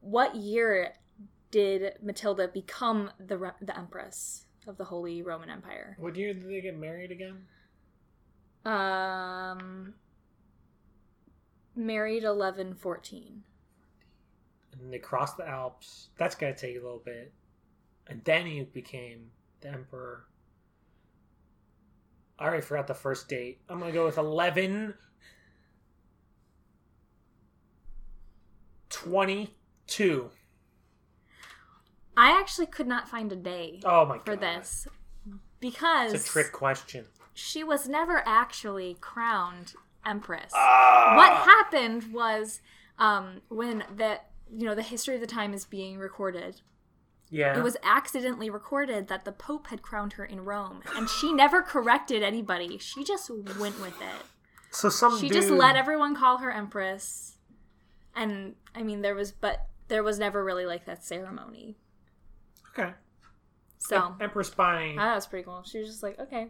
[0.00, 0.94] what year
[1.50, 5.96] did Matilda become the re- the empress of the Holy Roman Empire?
[5.98, 7.44] What year did they get married again?
[8.64, 9.94] Um,
[11.76, 13.42] married eleven fourteen.
[14.80, 16.08] And they crossed the Alps.
[16.16, 17.32] That's gonna take a little bit.
[18.06, 20.24] And then he became the emperor.
[22.38, 23.60] I already forgot the first date.
[23.68, 24.94] I'm gonna go with eleven
[28.90, 30.30] twenty-two.
[32.16, 34.24] I actually could not find a day Oh my god!
[34.24, 34.86] for this
[35.60, 37.06] because It's a trick question.
[37.32, 39.74] she was never actually crowned
[40.06, 40.52] empress.
[40.54, 41.14] Ah!
[41.16, 42.60] What happened was
[42.98, 46.60] um, when that you know the history of the time is being recorded,
[47.34, 47.58] Yeah.
[47.58, 51.62] it was accidentally recorded that the Pope had crowned her in Rome, and she never
[51.62, 52.78] corrected anybody.
[52.78, 54.22] She just went with it.
[54.70, 57.36] so some She dude, just let everyone call her empress,
[58.14, 61.76] and I mean there was, but there was never really like that ceremony.
[62.70, 62.92] Okay.
[63.86, 65.62] So Empress by that was pretty cool.
[65.64, 66.48] She was just like, okay,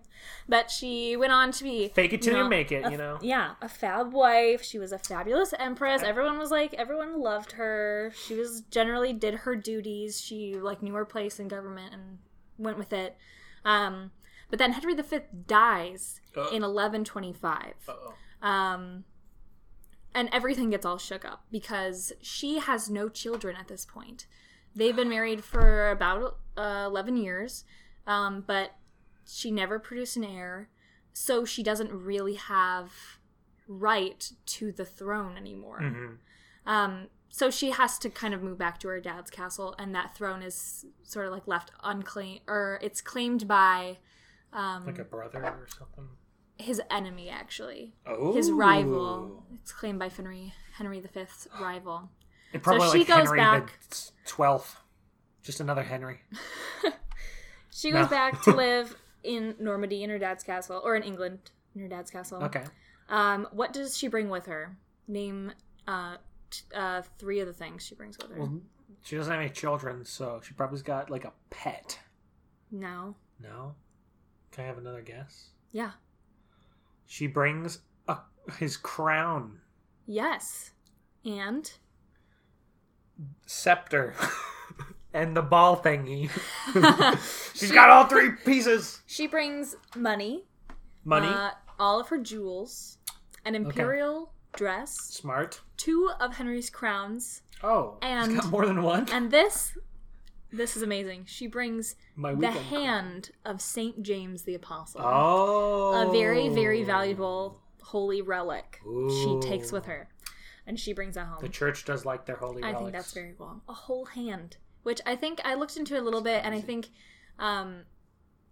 [0.49, 2.85] but she went on to be fake it till you you, make it.
[2.87, 3.19] a- You know.
[3.21, 4.63] Yeah, a fab wife.
[4.63, 6.03] She was a fabulous empress.
[6.05, 8.13] Everyone was like, everyone loved her.
[8.27, 10.21] She was generally did her duties.
[10.21, 12.19] She like knew her place in government and
[12.57, 13.17] went with it.
[13.65, 14.13] Um,
[14.49, 15.19] but then Henry V
[15.49, 16.43] dies Uh.
[16.53, 17.75] in 1125.
[17.89, 18.15] Uh-oh.
[18.49, 19.05] Um,
[20.15, 24.27] and everything gets all shook up because she has no children at this point.
[24.75, 27.65] They've been married for about uh, 11 years,
[28.07, 28.73] um, but
[29.27, 30.69] she never produced an heir,
[31.13, 32.93] so she doesn't really have
[33.69, 35.81] right to the throne anymore.
[35.81, 36.19] Mhm.
[36.67, 40.15] Um, so she has to kind of move back to her dad's castle, and that
[40.17, 43.99] throne is sort of like left unclaimed, or it's claimed by
[44.53, 46.09] um, Like a brother or something.
[46.59, 48.33] his enemy, actually Oh.
[48.35, 49.45] his rival.
[49.55, 52.11] It's claimed by Henry Henry V's rival.
[52.55, 54.77] And probably she like goes Henry back- the twelfth.
[55.43, 56.21] Just another Henry.
[57.71, 58.09] She goes No.
[58.11, 62.09] back to live in Normandy in her dad's castle, or in England in her dad's
[62.11, 62.41] castle.
[62.45, 62.63] Okay.
[63.09, 64.77] Um, what does she bring with her?
[65.09, 65.53] Name
[65.89, 66.19] uh,
[66.51, 68.39] t- uh, three of the things she brings with her.
[68.39, 68.61] Well,
[69.03, 71.99] she doesn't have any children, so she probably's got like a pet.
[72.71, 73.17] no.
[73.43, 73.75] No.
[74.53, 75.49] Can I have another guess?
[75.73, 75.91] Yeah.
[77.07, 78.19] She brings a,
[78.57, 79.59] his crown,
[80.07, 80.71] Yes.
[81.25, 81.71] And
[83.47, 84.15] scepter,
[85.15, 86.31] and the ball thingy.
[87.55, 89.01] She's got all three pieces.
[89.07, 90.45] she brings money,
[91.05, 91.29] Money.
[91.29, 92.99] uh, all of her jewels,
[93.45, 95.61] an imperial dress, Smart.
[95.77, 99.09] two of Henry's crowns, Oh, And- got more than one.
[99.11, 99.77] and this.
[100.53, 101.25] This is amazing.
[101.27, 105.01] She brings the hand of Saint James the Apostle.
[105.03, 109.11] Oh, a very very valuable holy relic Ooh.
[109.43, 110.09] she takes with her
[110.67, 111.39] and she brings that home.
[111.41, 112.81] The church does like their holy i relics.
[112.83, 113.61] think that's very cool.
[113.69, 116.89] A whole hand which i think i looked into a little bit and i think
[117.39, 117.83] um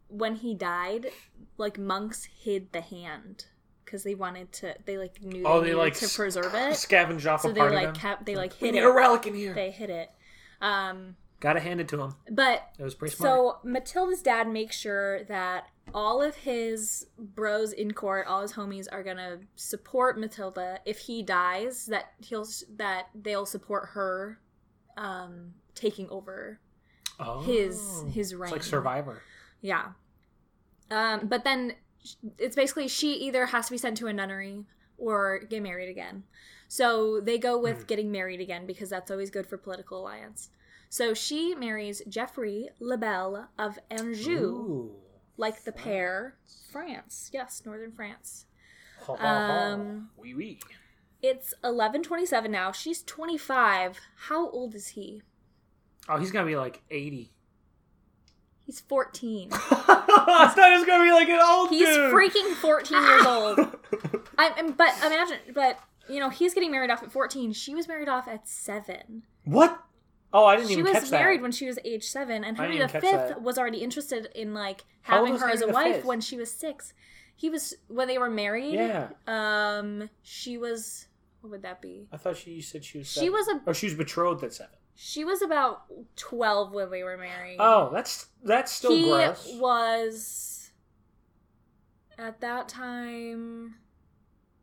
[0.08, 1.06] when he died
[1.58, 3.46] like monks hid the hand
[3.84, 6.72] because they wanted to they like knew Oh, they, they like to preserve it.
[6.74, 8.00] scavenge off so a they part like of them.
[8.00, 8.86] kept they like we hid need it.
[8.86, 9.54] a relic in here.
[9.54, 10.10] they hid it.
[10.60, 12.14] Um Gotta hand it to him.
[12.30, 13.34] but It was pretty smart.
[13.36, 18.86] so Matilda's dad makes sure that all of his bros in court, all his homies,
[18.92, 20.78] are gonna support Matilda.
[20.86, 24.38] If he dies, that he'll that they'll support her,
[24.96, 26.60] um, taking over
[27.18, 29.20] oh, his his It's like Survivor.
[29.60, 29.88] Yeah.
[30.92, 31.74] Um, but then
[32.38, 34.64] it's basically she either has to be sent to a nunnery
[34.96, 36.22] or get married again.
[36.68, 37.86] So they go with Hmm.
[37.86, 40.50] getting married again because that's always good for political alliance.
[40.92, 44.90] So she marries Geoffrey le Bel of Anjou, Ooh.
[45.38, 46.36] like the pair,
[46.70, 47.30] France.
[47.32, 48.44] Yes, northern France.
[49.06, 49.72] Ha, ha, ha.
[49.72, 50.60] Um, Wee wee.
[51.22, 52.72] It's 1127 now.
[52.72, 54.00] She's 25.
[54.26, 55.22] How old is he?
[56.10, 57.32] Oh, he's gonna be like eighty.
[58.66, 59.48] He's 14.
[59.50, 59.56] I
[60.54, 62.12] thought he was gonna be like an old He's dude.
[62.12, 63.58] freaking 14 years old.
[64.36, 65.78] I, am but imagine, but
[66.10, 67.54] you know, he's getting married off at 14.
[67.54, 69.22] She was married off at seven.
[69.44, 69.82] what?
[70.34, 70.98] Oh, I didn't She even catch that.
[71.00, 74.54] She was married when she was age seven, and Henry V was already interested in
[74.54, 76.08] like having her as a wife V?
[76.08, 76.94] when she was six.
[77.36, 78.74] He was when they were married.
[78.74, 81.06] Yeah, Um, she was.
[81.40, 82.06] What would that be?
[82.12, 83.10] I thought she you said she was.
[83.10, 83.60] She was a.
[83.66, 84.72] Oh, she was betrothed at seven.
[84.94, 85.82] She was about
[86.16, 87.56] twelve when they were married.
[87.58, 89.50] Oh, that's that's still he gross.
[89.54, 90.70] was
[92.18, 93.74] at that time.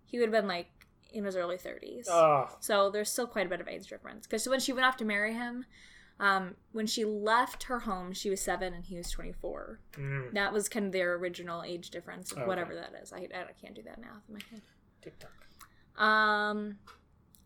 [0.06, 0.68] He would have been like
[1.12, 2.08] in his early thirties.
[2.10, 4.28] Oh, So there's still quite a bit of age difference.
[4.28, 5.66] Because when she went off to marry him,
[6.20, 9.80] um, when she left her home, she was seven and he was 24.
[9.94, 10.34] mm.
[10.34, 12.46] That was kind of their original age difference, Okay.
[12.46, 13.14] whatever that is.
[13.14, 14.62] I, I can't do that math in my head.
[15.02, 15.32] TikTok.
[16.04, 16.78] Um,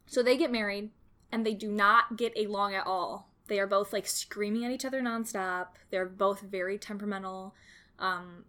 [0.07, 0.89] so they get married
[1.31, 3.29] and they do not get along at all.
[3.47, 5.67] They are both like screaming at each other nonstop.
[5.91, 7.53] They're both very temperamental,
[7.99, 8.45] um,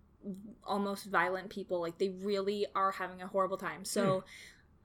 [0.65, 1.81] almost violent people.
[1.81, 3.85] Like they really are having a horrible time.
[3.85, 4.25] So,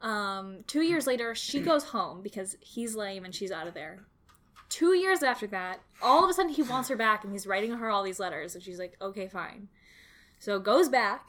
[0.01, 4.05] um, two years later, she goes home because he's lame and she's out of there.
[4.69, 7.71] Two years after that, all of a sudden he wants her back and he's writing
[7.71, 9.67] her all these letters and she's like, okay, fine.
[10.39, 11.25] So goes back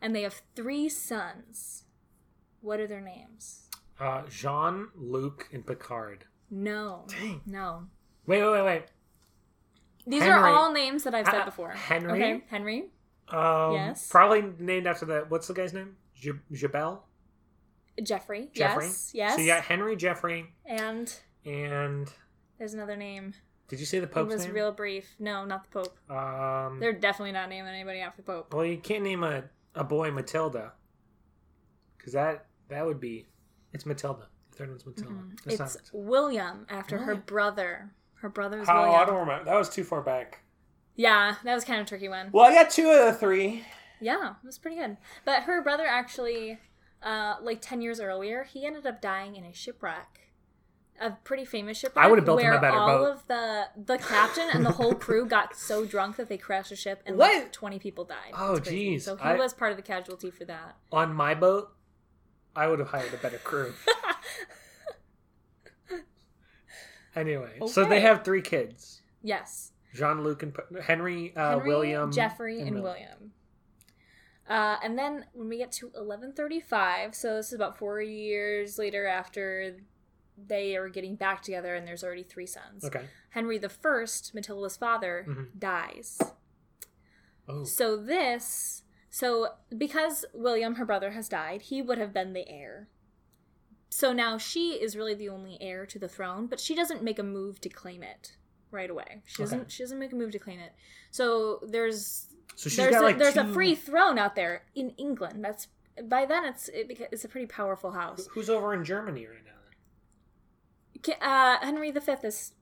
[0.00, 1.84] and they have three sons.
[2.60, 3.68] What are their names?
[3.98, 6.24] Uh, Jean, Luc, and Picard.
[6.50, 7.04] No.
[7.08, 7.40] Dang.
[7.44, 7.86] No.
[8.26, 8.82] Wait, wait, wait, wait.
[10.06, 10.38] These Henry.
[10.38, 11.70] are all names that I've said Uh, before.
[11.70, 12.12] Henry?
[12.12, 12.84] Okay, Henry.
[13.28, 14.08] Um, Yes.
[14.08, 15.96] Probably named after the what's the guy's name?
[16.14, 17.04] J- Jabel.
[18.02, 18.50] Jeffrey.
[18.54, 18.86] Jeffrey.
[18.86, 19.10] Yes.
[19.14, 19.34] Yes.
[19.36, 21.12] So you got Henry, Jeffrey, and
[21.44, 22.10] and
[22.58, 23.34] there's another name.
[23.68, 24.30] did you say the Pope?
[24.30, 24.54] It was name?
[24.54, 25.14] real brief.
[25.18, 26.10] No, not the Pope.
[26.10, 28.52] um, They're definitely not naming anybody after the Pope.
[28.54, 29.44] well, you can't name a,
[29.74, 30.72] a boy Matilda,
[31.96, 33.26] because that that would be
[33.72, 34.26] it's Matilda.
[34.52, 35.14] The third one's Matilda.
[35.44, 37.92] That's It's not William after her brother.
[38.14, 39.00] Her brother is Oh, William.
[39.00, 39.44] I don't remember.
[39.44, 40.40] That was too far back.
[40.94, 42.30] Yeah, that was kind of a tricky one.
[42.32, 43.62] Well, I got two of the three.
[44.00, 44.96] Yeah, it was pretty good.
[45.26, 46.58] But her brother actually,
[47.02, 50.30] uh, like ten years earlier, he ended up dying in a shipwreck,
[51.00, 52.04] a pretty famous shipwreck.
[52.04, 53.10] I would've built him where a better all boat.
[53.12, 56.76] of the the captain and the whole crew got so drunk that they crashed the
[56.76, 57.32] ship and What?
[57.34, 58.32] like twenty people died.
[58.34, 59.02] Oh, jeez.
[59.02, 60.76] So he I- was part of the casualty for that.
[60.92, 61.72] On my boat,
[62.54, 63.74] I would have hired a better crew.
[67.14, 72.60] anyway, so they have three kids: Yes, Jean Luc and Henry, uh, Henry, William, Jeffrey,
[72.60, 72.82] and, William.
[72.82, 73.32] William.
[74.48, 79.06] Uh, and then when we get to 1135, so this is about four years later
[79.06, 79.76] after
[80.38, 82.84] they are getting back together, and there's already three sons.
[82.84, 83.06] Okay.
[83.30, 85.58] Henry the First, Matilda's father, Mhm.
[85.58, 86.18] dies.
[87.48, 92.48] Oh, So this, so because William, her brother, has died, he would have been the
[92.48, 92.88] heir.
[93.88, 97.18] So now she is really the only heir to the throne, but she doesn't make
[97.18, 98.36] a move to claim it
[98.70, 99.22] right away.
[99.24, 99.60] She doesn't.
[99.60, 99.68] Okay.
[99.70, 100.72] She doesn't make a move to claim it.
[101.10, 104.90] So there's so she's there's got a, like there's a free throne out there in
[104.90, 105.44] England.
[105.44, 105.68] That's
[106.04, 108.26] by then it's it, it's a pretty powerful house.
[108.32, 109.52] Who's over in Germany right now?
[111.20, 112.52] Uh, Henry V is,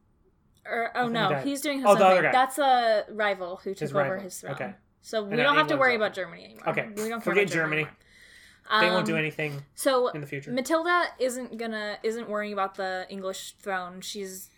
[0.66, 1.45] or oh no, died.
[1.47, 2.22] he's doing his Oh, own thing.
[2.22, 2.32] guy.
[2.32, 4.20] That's a rival who took His over rival.
[4.22, 4.53] his throne.
[4.55, 4.74] Okay.
[5.03, 6.68] So we And don't have to worry about Germany anymore.
[6.70, 7.82] Okay, we don't forget Germany.
[7.85, 7.99] Germany.
[8.80, 10.51] They won't do Um, anything So in the future.
[10.51, 14.01] Matilda isn't gonna isn't worrying about the English throne.
[14.01, 14.51] She's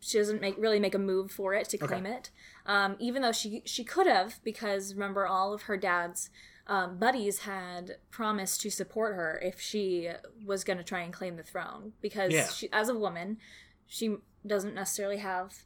[0.00, 1.86] she doesn't make really make a move for it to Okay.
[1.86, 2.30] claim it.
[2.68, 6.28] Um, even though she she could have because remember all of her dad's
[6.66, 10.10] um, buddies had promised to support her if she
[10.44, 12.46] was going to try and claim the throne because Yeah.
[12.48, 13.38] she, as a woman
[13.86, 14.16] she
[14.46, 15.64] doesn't necessarily have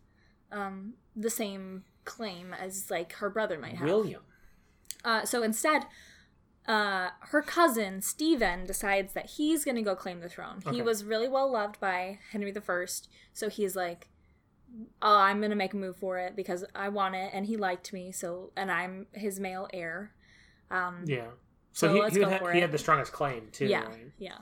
[0.53, 3.89] um, the same claim as like her brother might have.
[3.89, 4.23] William.
[5.05, 5.87] Uh, so instead,
[6.69, 10.63] uh, her cousin Stephen decides that he's going to go claim the throne.
[10.65, 10.77] Okay.
[10.77, 14.09] He was really well loved by Henry the First, so he's like,
[15.01, 17.57] "Oh, I'm going to make a move for it because I want it, and he
[17.57, 20.13] liked me, so and I'm his male heir."
[20.71, 21.27] Um, Yeah.
[21.73, 23.67] So, So he, let's he, go would ha- for he had the strongest claim too,
[23.67, 24.13] yeah, right?
[24.19, 24.39] yeah.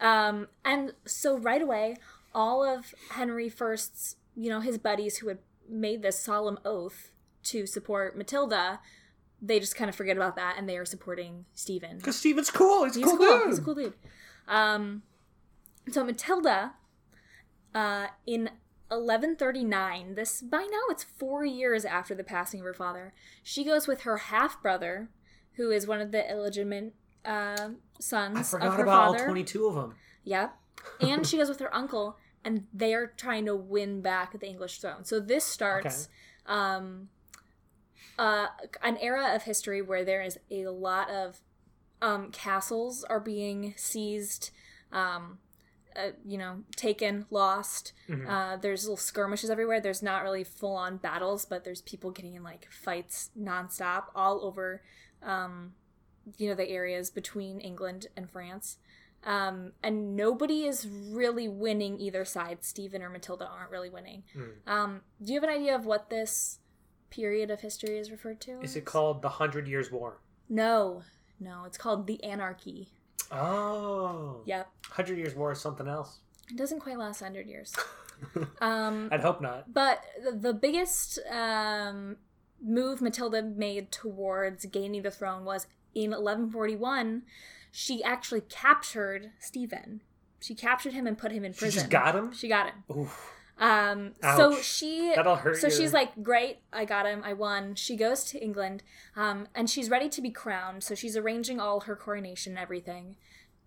[0.00, 1.96] Um, and so right away,
[2.34, 5.38] all of Henry First's, you know, his buddies who had
[5.68, 7.10] made this solemn oath
[7.44, 8.80] to support Matilda,
[9.40, 11.96] they just kind of forget about that and they are supporting Stephen.
[11.98, 12.84] Because Stephen's cool.
[12.84, 13.38] He's, He's cool, cool.
[13.38, 13.48] dude.
[13.48, 13.94] He's a cool dude.
[14.48, 15.02] Um,
[15.90, 16.72] so Matilda,
[17.74, 18.50] uh, in
[18.92, 23.12] 1139, this by now it's four years after the passing of her father.
[23.42, 25.08] She goes with her half brother,
[25.54, 29.24] who is one of the illegitimate uh, sons I of her about all father.
[29.26, 29.94] 22 of them.
[30.24, 30.56] Yep.
[31.00, 34.80] And she goes with her uncle, and they are trying to win back the English
[34.80, 35.04] throne.
[35.04, 36.08] So this starts
[36.46, 37.08] um,
[38.18, 38.46] uh,
[38.82, 41.40] an era of history where there is a lot of
[42.00, 44.50] um, castles are being seized,
[44.90, 45.38] um,
[45.96, 47.92] uh, you know, taken, lost.
[48.08, 48.28] Mhm.
[48.28, 49.80] Uh, there's little skirmishes everywhere.
[49.80, 54.44] There's not really full on battles, but there's people getting in like fights nonstop all
[54.44, 54.82] over,
[55.22, 55.74] um,
[56.38, 58.78] you know, the areas between England and France.
[59.24, 62.64] Um, and nobody is really winning either side.
[62.64, 64.24] Stephen or Matilda aren't really winning.
[64.34, 64.52] Mm.
[64.66, 66.58] Um, do you have an idea of what this
[67.10, 68.60] period of history is referred to?
[68.62, 70.18] Is it called the Hundred Years' War?
[70.48, 71.02] No,
[71.38, 72.88] no, it's called the Anarchy.
[73.32, 74.42] Oh.
[74.46, 76.18] Yep, Hundred Years' War is something else.
[76.50, 77.74] it doesn't quite last hundred years.
[78.60, 79.72] Um, I'd hope not.
[79.74, 82.18] but the, the biggest um,
[82.62, 87.22] move Matilda made towards gaining the throne was in 1141.
[87.72, 90.02] She actually captured Stephen.
[90.38, 91.80] She captured him and put him in She prison.
[91.80, 92.32] just got him?
[92.32, 92.84] She got him.
[92.96, 93.32] Oof.
[93.58, 97.74] Um, so she That'll hurt so your- she's like, great, I got him, I won.
[97.76, 98.82] She goes to England,
[99.14, 100.82] um, and she's ready to be crowned.
[100.82, 103.16] So she's arranging all her coronation and everything.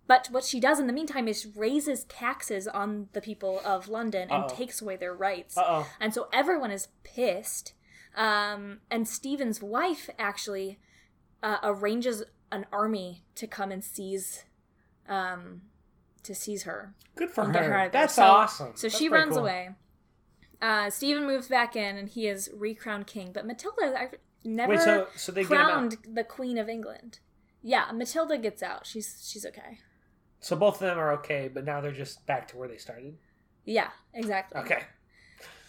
[0.06, 4.28] But what she does in the meantime is raises taxes on the people of London
[4.30, 4.54] and Uh-oh.
[4.54, 5.56] takes away their rights.
[5.56, 5.86] Uh oh.
[6.00, 7.72] And so everyone is pissed.
[8.14, 10.78] Um, and Stephen's wife actually
[11.42, 12.22] uh, arranges
[12.52, 14.44] an army to come and seize,
[15.08, 15.62] um,
[16.26, 16.94] to seize her.
[17.14, 17.52] Good for her.
[17.52, 18.00] her out of there.
[18.02, 18.72] That's So- awesome.
[18.76, 19.40] So That's she runs cool.
[19.42, 19.70] away.
[20.60, 23.30] Uh, Stephen moves back in, and he is recrowned king.
[23.32, 24.10] But Matilda I-
[24.44, 25.70] never Wait, so so they get him out.
[25.72, 27.18] crowned the queen of England.
[27.62, 28.86] Yeah, Matilda gets out.
[28.86, 29.80] She's she's okay.
[30.40, 33.18] So both of them are okay, but now they're just back to where they started.
[33.64, 34.60] Yeah, exactly.
[34.60, 34.82] Okay.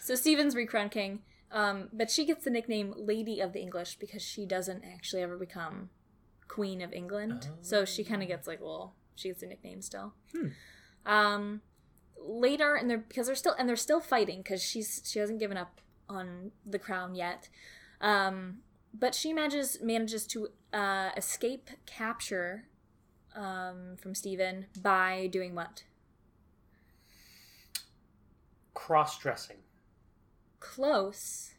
[0.00, 4.22] So Stephen's recrowned king, um, but she gets the nickname Lady of the English because
[4.22, 5.90] she doesn't actually ever become
[6.46, 7.48] Queen of England.
[7.60, 10.14] So she kind of gets like a little she gets the nickname still.
[10.32, 10.48] Hmm.
[11.04, 11.60] Um,
[12.20, 15.56] later, and they're because they're still and they're still fighting because she's she hasn't given
[15.56, 17.48] up on the crown yet.
[18.00, 18.58] Um,
[18.94, 22.64] but she manages manages to uh, escape capture
[23.34, 25.84] um, from Stephen by doing what?
[28.74, 29.56] Cross dressing.
[30.60, 31.54] Close,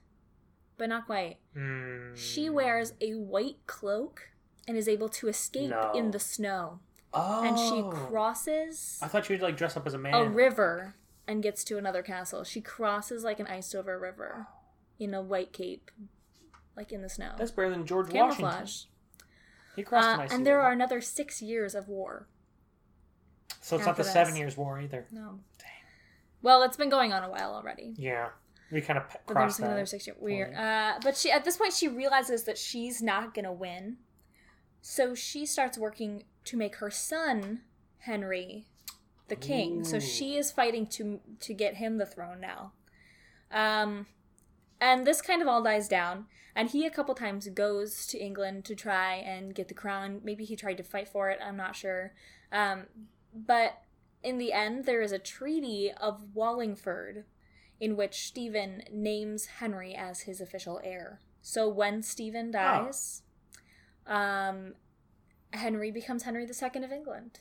[0.78, 1.38] but not quite.
[1.56, 2.16] Mm.
[2.16, 4.30] She wears a white cloak
[4.68, 5.92] and is able to escape No.
[5.96, 6.80] in the snow.
[7.14, 7.44] Oh.
[7.44, 10.14] And she crosses I thought she would like dress up as a man.
[10.14, 10.96] a river
[11.28, 12.44] and gets to another castle.
[12.44, 14.48] She crosses like an iced over river
[15.00, 15.90] in a white cape,
[16.76, 17.34] like in the snow.
[17.38, 18.46] That's better than George Washington.
[18.46, 18.84] Camouflage.
[19.76, 20.68] He crossed Uh, an and there river.
[20.68, 22.28] are another six years of war.
[23.62, 24.36] So it's not the after Seven.
[24.36, 25.06] Years' War either.
[25.12, 25.40] No.
[25.58, 25.68] Dang.
[26.42, 27.94] Well, it's been going on a while already.
[27.98, 28.30] Yeah,
[28.72, 30.18] we kind of p- But crossed there's another six years.
[30.20, 30.56] Weird.
[30.56, 33.98] Uh, but she at this point she realizes that she's not gonna win,
[34.82, 37.62] so she starts working to make her son
[38.00, 38.66] Henry
[39.28, 39.84] the king.
[39.84, 42.74] So she is fighting to to get him the throne now.
[43.52, 44.08] Um,
[44.82, 46.26] and this kind of all dies down.
[46.56, 50.22] And he a couple times goes to England to try and get the crown.
[50.24, 51.40] Maybe he tried to fight for it.
[51.44, 52.14] I'm not sure.
[52.52, 52.88] Um,
[53.34, 53.84] but
[54.24, 57.26] in the end, there is a treaty of Wallingford
[57.80, 61.22] in which Stephen names Henry as his official heir.
[61.42, 63.22] So when Stephen dies,
[64.06, 64.74] um,
[65.54, 67.40] Henry becomes Henry II of England.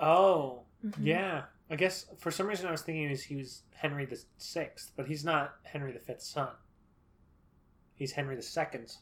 [0.00, 0.94] Oh, Mhm.
[1.00, 1.44] yeah.
[1.70, 4.92] I guess for some reason I was thinking he was, he was Henry the Sixth,
[4.96, 6.50] but he's not Henry the Fifth's son.
[7.94, 8.98] He's Henry the Second's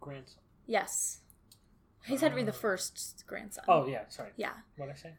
[0.00, 0.42] grandson.
[0.66, 1.20] Yes.
[2.04, 2.54] He's Henry the Oh.
[2.54, 3.64] First's grandson.
[3.68, 4.30] Oh yeah, sorry.
[4.36, 5.14] Yeah, What did I say?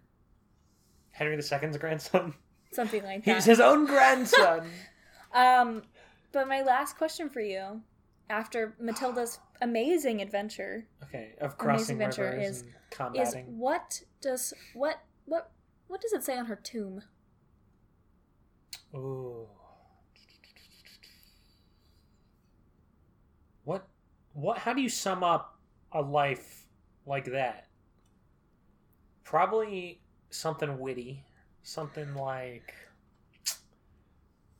[1.11, 2.33] Henry the Second's grandson.
[2.71, 3.35] something like that.
[3.35, 4.69] He's his own grandson.
[5.33, 5.83] Um,
[6.33, 7.81] but my last question for you,
[8.29, 15.01] after Matilda's amazing adventure, okay, of crossing venture rivers is- and is what does what
[15.25, 15.51] what
[15.87, 17.03] what does it say on her tomb?
[18.95, 19.47] Ooh.
[23.63, 23.87] What
[24.33, 25.59] what how do you sum up
[25.91, 26.67] a life
[27.05, 27.67] like that?
[29.23, 31.23] Probably something witty.
[31.63, 32.73] Something like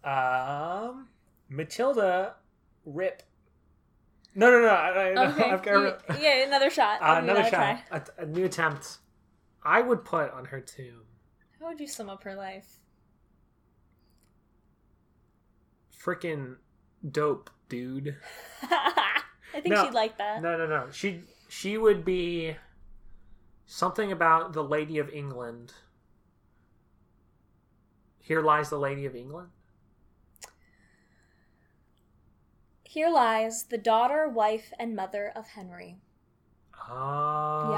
[0.04, 1.08] um
[1.50, 2.36] Matilda
[2.86, 3.24] rip
[4.36, 4.68] no, no, no.
[4.68, 5.74] I, Okay, I've got
[6.10, 7.02] you- yeah, another shot.
[7.02, 7.80] uh, me another shot.
[7.92, 8.98] A, a new attempt.
[9.64, 11.04] I would put on her tomb
[11.60, 12.78] How would you sum up her life?
[16.04, 16.56] freaking
[17.12, 18.16] dope, dude.
[18.64, 19.22] I
[19.54, 20.42] think No, she'd like that.
[20.42, 20.88] No, no, no.
[20.92, 22.56] She she would be
[23.66, 25.74] something about the Lady of England.
[28.20, 29.50] Here lies the Lady of England.
[32.92, 35.96] Here lies the daughter, wife, and mother of Henry.
[36.90, 37.72] Oh.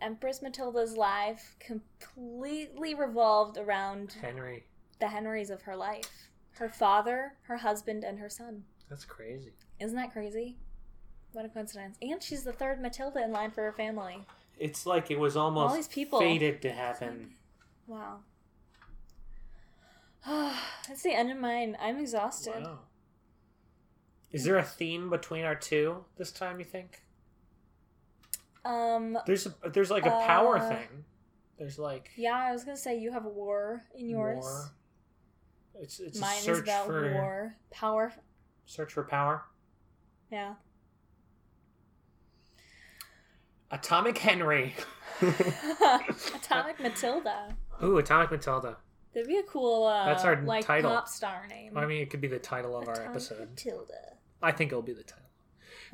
[0.00, 4.62] Empress Matilda's life completely revolved around Henry.
[5.00, 8.62] the Henrys of her life her father, her husband, and her son.
[8.88, 9.50] That's crazy.
[9.80, 10.56] Isn't that crazy?
[11.32, 11.98] What a coincidence.
[12.00, 14.24] And she's the third Matilda in line for her family.
[14.56, 16.20] It's like it was almost All these people.
[16.20, 17.32] fated to happen.
[17.88, 18.20] Wow.
[20.88, 21.76] That's the end of mine.
[21.80, 22.64] I'm exhausted.
[22.64, 22.80] Wow.
[24.32, 26.58] Is there a theme between our two this time?
[26.58, 27.02] You think?
[28.64, 30.88] Um, There's a, there's like a power Uh, thing.
[31.58, 34.38] There's like yeah, I was gonna say you have war in yours.
[34.40, 34.72] war.
[35.80, 38.12] It's it's Mine is search about for war, power.
[38.66, 39.42] search for power.
[40.30, 40.54] Yeah.
[43.70, 44.74] Atomic Henry.
[45.22, 47.56] Atomic Matilda.
[47.82, 48.76] Ooh, Atomic Matilda.
[49.12, 50.90] That'd be a cool, uh, That's our like title.
[50.90, 51.76] pop star name.
[51.76, 53.50] I mean, it could be the title of our Atomic episode.
[53.50, 54.14] Matilda.
[54.42, 55.24] I think it'll be the title.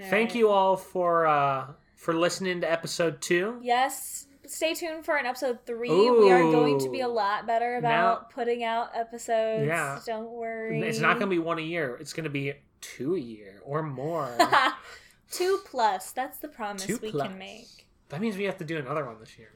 [0.01, 0.37] All Thank right.
[0.37, 3.59] you all for uh for listening to episode two.
[3.63, 4.27] Yes.
[4.47, 5.89] Stay tuned for an episode three.
[5.91, 9.67] We are going to be a lot better about Now- putting out episodes.
[9.67, 9.99] Yeah.
[10.07, 10.81] Don't worry.
[10.83, 11.97] It's not going to be one a year.
[11.99, 14.31] It's going to be two a year or more.
[15.33, 16.13] Two plus.
[16.13, 17.27] That's the promise Two we plus.
[17.27, 17.87] can make.
[18.11, 19.51] That means we have to do another one this year.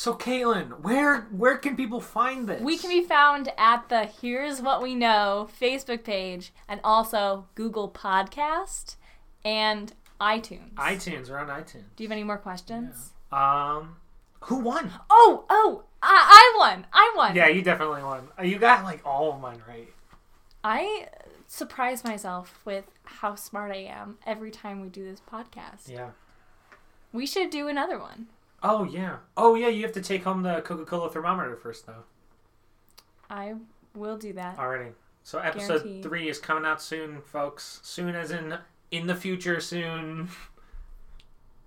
[0.00, 2.62] So, Caitlin, where where can people find this?
[2.62, 7.90] We can be found at the Here's What We Know Facebook page and also Google
[7.90, 8.96] Podcast
[9.44, 10.72] and iTunes.
[10.76, 11.28] iTunes.
[11.28, 11.84] We're on iTunes.
[11.96, 13.12] Do you have any more questions?
[13.30, 13.96] Um,
[14.44, 14.90] who won?
[15.10, 16.86] Oh, oh, I, I won.
[16.94, 17.36] I won.
[17.36, 18.26] Yeah, you definitely won.
[18.38, 19.92] Uh, You got like all of mine right.
[20.64, 21.08] I
[21.46, 25.90] surprise myself with how smart I am every time we do this podcast.
[25.90, 26.12] Yeah.
[27.12, 28.28] We should do another one.
[28.62, 29.16] Oh yeah.
[29.36, 29.68] Oh yeah.
[29.68, 32.04] You have to take home the Coca Cola thermometer first, though.
[33.30, 33.54] I
[33.94, 34.58] will do that.
[34.58, 34.90] Already.
[35.22, 36.02] So episode Guaranteed.
[36.02, 37.80] three is coming out soon, folks.
[37.82, 38.58] Soon as in
[38.90, 39.60] in the future.
[39.60, 40.28] Soon.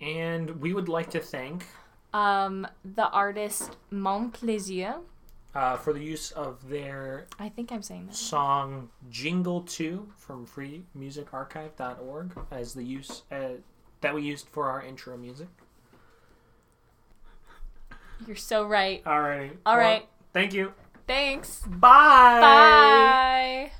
[0.01, 1.65] And we would like to thank
[2.13, 4.99] Um, the artist Monplaisir.
[5.55, 8.15] uh, for the use of their I think I'm saying that.
[8.15, 13.49] song Jingle 2 from freemusicarchive.org as the use uh,
[14.01, 15.47] that we used for our intro music.
[18.27, 19.01] You're so right.
[19.05, 19.51] All right.
[19.65, 20.05] All right.
[20.33, 20.73] Thank you.
[21.07, 21.61] Thanks.
[21.67, 22.39] Bye.
[23.69, 23.71] Bye.